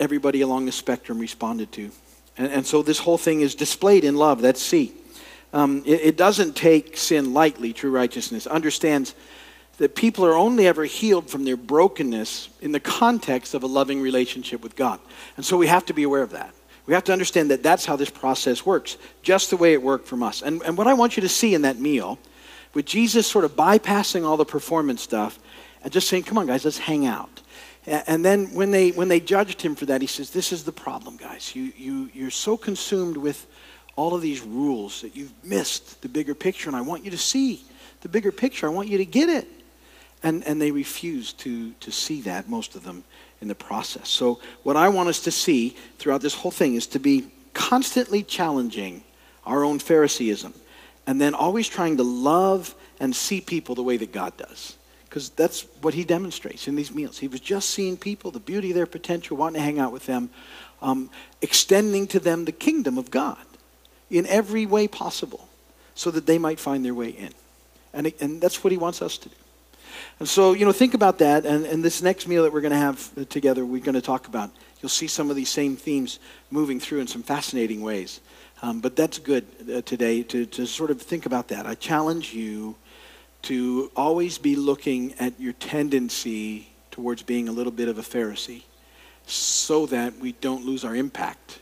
everybody 0.00 0.40
along 0.40 0.66
the 0.66 0.72
spectrum 0.72 1.18
responded 1.18 1.70
to. 1.72 1.90
And, 2.36 2.52
and 2.52 2.66
so 2.66 2.82
this 2.82 2.98
whole 2.98 3.18
thing 3.18 3.40
is 3.40 3.54
displayed 3.54 4.04
in 4.04 4.16
love. 4.16 4.42
That's 4.42 4.62
C. 4.62 4.92
Um, 5.52 5.82
it, 5.84 6.00
it 6.00 6.16
doesn't 6.16 6.56
take 6.56 6.96
sin 6.96 7.34
lightly, 7.34 7.72
true 7.72 7.90
righteousness. 7.90 8.46
Understands 8.46 9.14
that 9.78 9.94
people 9.94 10.24
are 10.24 10.34
only 10.34 10.66
ever 10.66 10.84
healed 10.84 11.28
from 11.28 11.44
their 11.44 11.56
brokenness 11.56 12.48
in 12.60 12.72
the 12.72 12.80
context 12.80 13.54
of 13.54 13.62
a 13.62 13.66
loving 13.66 14.00
relationship 14.00 14.62
with 14.62 14.76
God. 14.76 15.00
And 15.36 15.44
so 15.44 15.56
we 15.56 15.66
have 15.66 15.86
to 15.86 15.94
be 15.94 16.04
aware 16.04 16.22
of 16.22 16.30
that. 16.30 16.54
We 16.86 16.94
have 16.94 17.04
to 17.04 17.12
understand 17.12 17.50
that 17.50 17.62
that's 17.62 17.84
how 17.84 17.96
this 17.96 18.10
process 18.10 18.66
works, 18.66 18.96
just 19.22 19.50
the 19.50 19.56
way 19.56 19.72
it 19.72 19.82
worked 19.82 20.06
from 20.06 20.22
us. 20.22 20.42
And, 20.42 20.62
and 20.62 20.76
what 20.76 20.86
I 20.86 20.94
want 20.94 21.16
you 21.16 21.20
to 21.22 21.28
see 21.28 21.54
in 21.54 21.62
that 21.62 21.78
meal, 21.78 22.18
with 22.74 22.86
Jesus 22.86 23.26
sort 23.26 23.44
of 23.44 23.54
bypassing 23.54 24.24
all 24.24 24.36
the 24.36 24.44
performance 24.44 25.02
stuff 25.02 25.38
and 25.82 25.92
just 25.92 26.08
saying, 26.08 26.24
come 26.24 26.38
on, 26.38 26.46
guys, 26.46 26.64
let's 26.64 26.78
hang 26.78 27.06
out. 27.06 27.41
And 27.86 28.24
then 28.24 28.54
when 28.54 28.70
they, 28.70 28.90
when 28.90 29.08
they 29.08 29.18
judged 29.18 29.60
him 29.60 29.74
for 29.74 29.86
that, 29.86 30.00
he 30.00 30.06
says, 30.06 30.30
This 30.30 30.52
is 30.52 30.62
the 30.62 30.72
problem, 30.72 31.16
guys. 31.16 31.54
You, 31.54 31.72
you, 31.76 32.10
you're 32.14 32.30
so 32.30 32.56
consumed 32.56 33.16
with 33.16 33.46
all 33.96 34.14
of 34.14 34.22
these 34.22 34.40
rules 34.40 35.02
that 35.02 35.16
you've 35.16 35.32
missed 35.44 36.00
the 36.00 36.08
bigger 36.08 36.34
picture, 36.34 36.68
and 36.68 36.76
I 36.76 36.80
want 36.80 37.04
you 37.04 37.10
to 37.10 37.18
see 37.18 37.62
the 38.02 38.08
bigger 38.08 38.30
picture. 38.30 38.66
I 38.66 38.70
want 38.70 38.88
you 38.88 38.98
to 38.98 39.04
get 39.04 39.28
it. 39.28 39.48
And, 40.22 40.44
and 40.44 40.62
they 40.62 40.70
refused 40.70 41.40
to, 41.40 41.72
to 41.72 41.90
see 41.90 42.20
that, 42.22 42.48
most 42.48 42.76
of 42.76 42.84
them, 42.84 43.02
in 43.40 43.48
the 43.48 43.54
process. 43.56 44.08
So, 44.08 44.38
what 44.62 44.76
I 44.76 44.88
want 44.88 45.08
us 45.08 45.20
to 45.24 45.32
see 45.32 45.70
throughout 45.98 46.20
this 46.20 46.34
whole 46.34 46.52
thing 46.52 46.76
is 46.76 46.86
to 46.88 47.00
be 47.00 47.26
constantly 47.52 48.22
challenging 48.22 49.02
our 49.44 49.64
own 49.64 49.80
Phariseeism 49.80 50.54
and 51.08 51.20
then 51.20 51.34
always 51.34 51.68
trying 51.68 51.96
to 51.96 52.04
love 52.04 52.76
and 53.00 53.14
see 53.14 53.40
people 53.40 53.74
the 53.74 53.82
way 53.82 53.96
that 53.96 54.12
God 54.12 54.36
does 54.36 54.76
because 55.12 55.28
that's 55.28 55.66
what 55.82 55.92
he 55.92 56.04
demonstrates 56.04 56.66
in 56.66 56.74
these 56.74 56.94
meals. 56.94 57.18
He 57.18 57.28
was 57.28 57.40
just 57.40 57.68
seeing 57.68 57.98
people, 57.98 58.30
the 58.30 58.40
beauty 58.40 58.70
of 58.70 58.76
their 58.76 58.86
potential, 58.86 59.36
wanting 59.36 59.60
to 59.60 59.62
hang 59.62 59.78
out 59.78 59.92
with 59.92 60.06
them, 60.06 60.30
um, 60.80 61.10
extending 61.42 62.06
to 62.06 62.18
them 62.18 62.46
the 62.46 62.52
kingdom 62.52 62.96
of 62.96 63.10
God 63.10 63.36
in 64.10 64.26
every 64.26 64.64
way 64.64 64.88
possible 64.88 65.46
so 65.94 66.10
that 66.12 66.24
they 66.24 66.38
might 66.38 66.58
find 66.58 66.82
their 66.82 66.94
way 66.94 67.10
in. 67.10 67.28
And, 67.92 68.10
and 68.22 68.40
that's 68.40 68.64
what 68.64 68.70
he 68.70 68.78
wants 68.78 69.02
us 69.02 69.18
to 69.18 69.28
do. 69.28 69.34
And 70.18 70.26
so, 70.26 70.54
you 70.54 70.64
know, 70.64 70.72
think 70.72 70.94
about 70.94 71.18
that. 71.18 71.44
And, 71.44 71.66
and 71.66 71.84
this 71.84 72.00
next 72.00 72.26
meal 72.26 72.44
that 72.44 72.52
we're 72.54 72.62
going 72.62 72.72
to 72.72 72.78
have 72.78 73.28
together, 73.28 73.66
we're 73.66 73.84
going 73.84 73.94
to 73.94 74.00
talk 74.00 74.28
about. 74.28 74.50
You'll 74.80 74.88
see 74.88 75.08
some 75.08 75.28
of 75.28 75.36
these 75.36 75.50
same 75.50 75.76
themes 75.76 76.20
moving 76.50 76.80
through 76.80 77.00
in 77.00 77.06
some 77.06 77.22
fascinating 77.22 77.82
ways. 77.82 78.22
Um, 78.62 78.80
but 78.80 78.96
that's 78.96 79.18
good 79.18 79.44
uh, 79.70 79.82
today 79.82 80.22
to, 80.22 80.46
to 80.46 80.66
sort 80.66 80.90
of 80.90 81.02
think 81.02 81.26
about 81.26 81.48
that. 81.48 81.66
I 81.66 81.74
challenge 81.74 82.32
you 82.32 82.76
to 83.42 83.90
always 83.96 84.38
be 84.38 84.56
looking 84.56 85.14
at 85.18 85.38
your 85.40 85.52
tendency 85.54 86.68
towards 86.90 87.22
being 87.22 87.48
a 87.48 87.52
little 87.52 87.72
bit 87.72 87.88
of 87.88 87.98
a 87.98 88.02
Pharisee 88.02 88.62
so 89.26 89.86
that 89.86 90.18
we 90.18 90.32
don't 90.32 90.64
lose 90.64 90.84
our 90.84 90.94
impact 90.94 91.58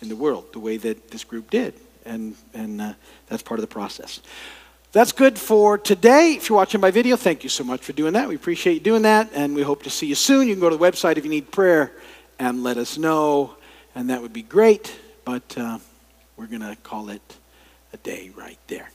in 0.00 0.08
the 0.08 0.16
world 0.16 0.52
the 0.52 0.60
way 0.60 0.76
that 0.76 1.10
this 1.10 1.24
group 1.24 1.50
did. 1.50 1.74
And, 2.04 2.36
and 2.52 2.80
uh, 2.80 2.92
that's 3.28 3.42
part 3.42 3.58
of 3.58 3.62
the 3.62 3.72
process. 3.72 4.20
That's 4.92 5.10
good 5.10 5.38
for 5.38 5.76
today. 5.76 6.34
If 6.34 6.48
you're 6.48 6.56
watching 6.56 6.80
by 6.80 6.92
video, 6.92 7.16
thank 7.16 7.42
you 7.42 7.48
so 7.48 7.64
much 7.64 7.80
for 7.80 7.92
doing 7.92 8.12
that. 8.12 8.28
We 8.28 8.36
appreciate 8.36 8.74
you 8.74 8.80
doing 8.80 9.02
that, 9.02 9.30
and 9.34 9.54
we 9.54 9.62
hope 9.62 9.82
to 9.84 9.90
see 9.90 10.06
you 10.06 10.14
soon. 10.14 10.46
You 10.46 10.54
can 10.54 10.60
go 10.60 10.70
to 10.70 10.76
the 10.76 10.84
website 10.84 11.16
if 11.16 11.24
you 11.24 11.30
need 11.30 11.50
prayer 11.50 11.90
and 12.38 12.62
let 12.62 12.76
us 12.76 12.96
know, 12.96 13.56
and 13.96 14.10
that 14.10 14.22
would 14.22 14.32
be 14.32 14.42
great. 14.42 14.94
But 15.24 15.56
uh, 15.56 15.78
we're 16.36 16.46
going 16.46 16.60
to 16.60 16.76
call 16.84 17.08
it 17.08 17.38
a 17.92 17.96
day 17.96 18.30
right 18.36 18.58
there. 18.68 18.90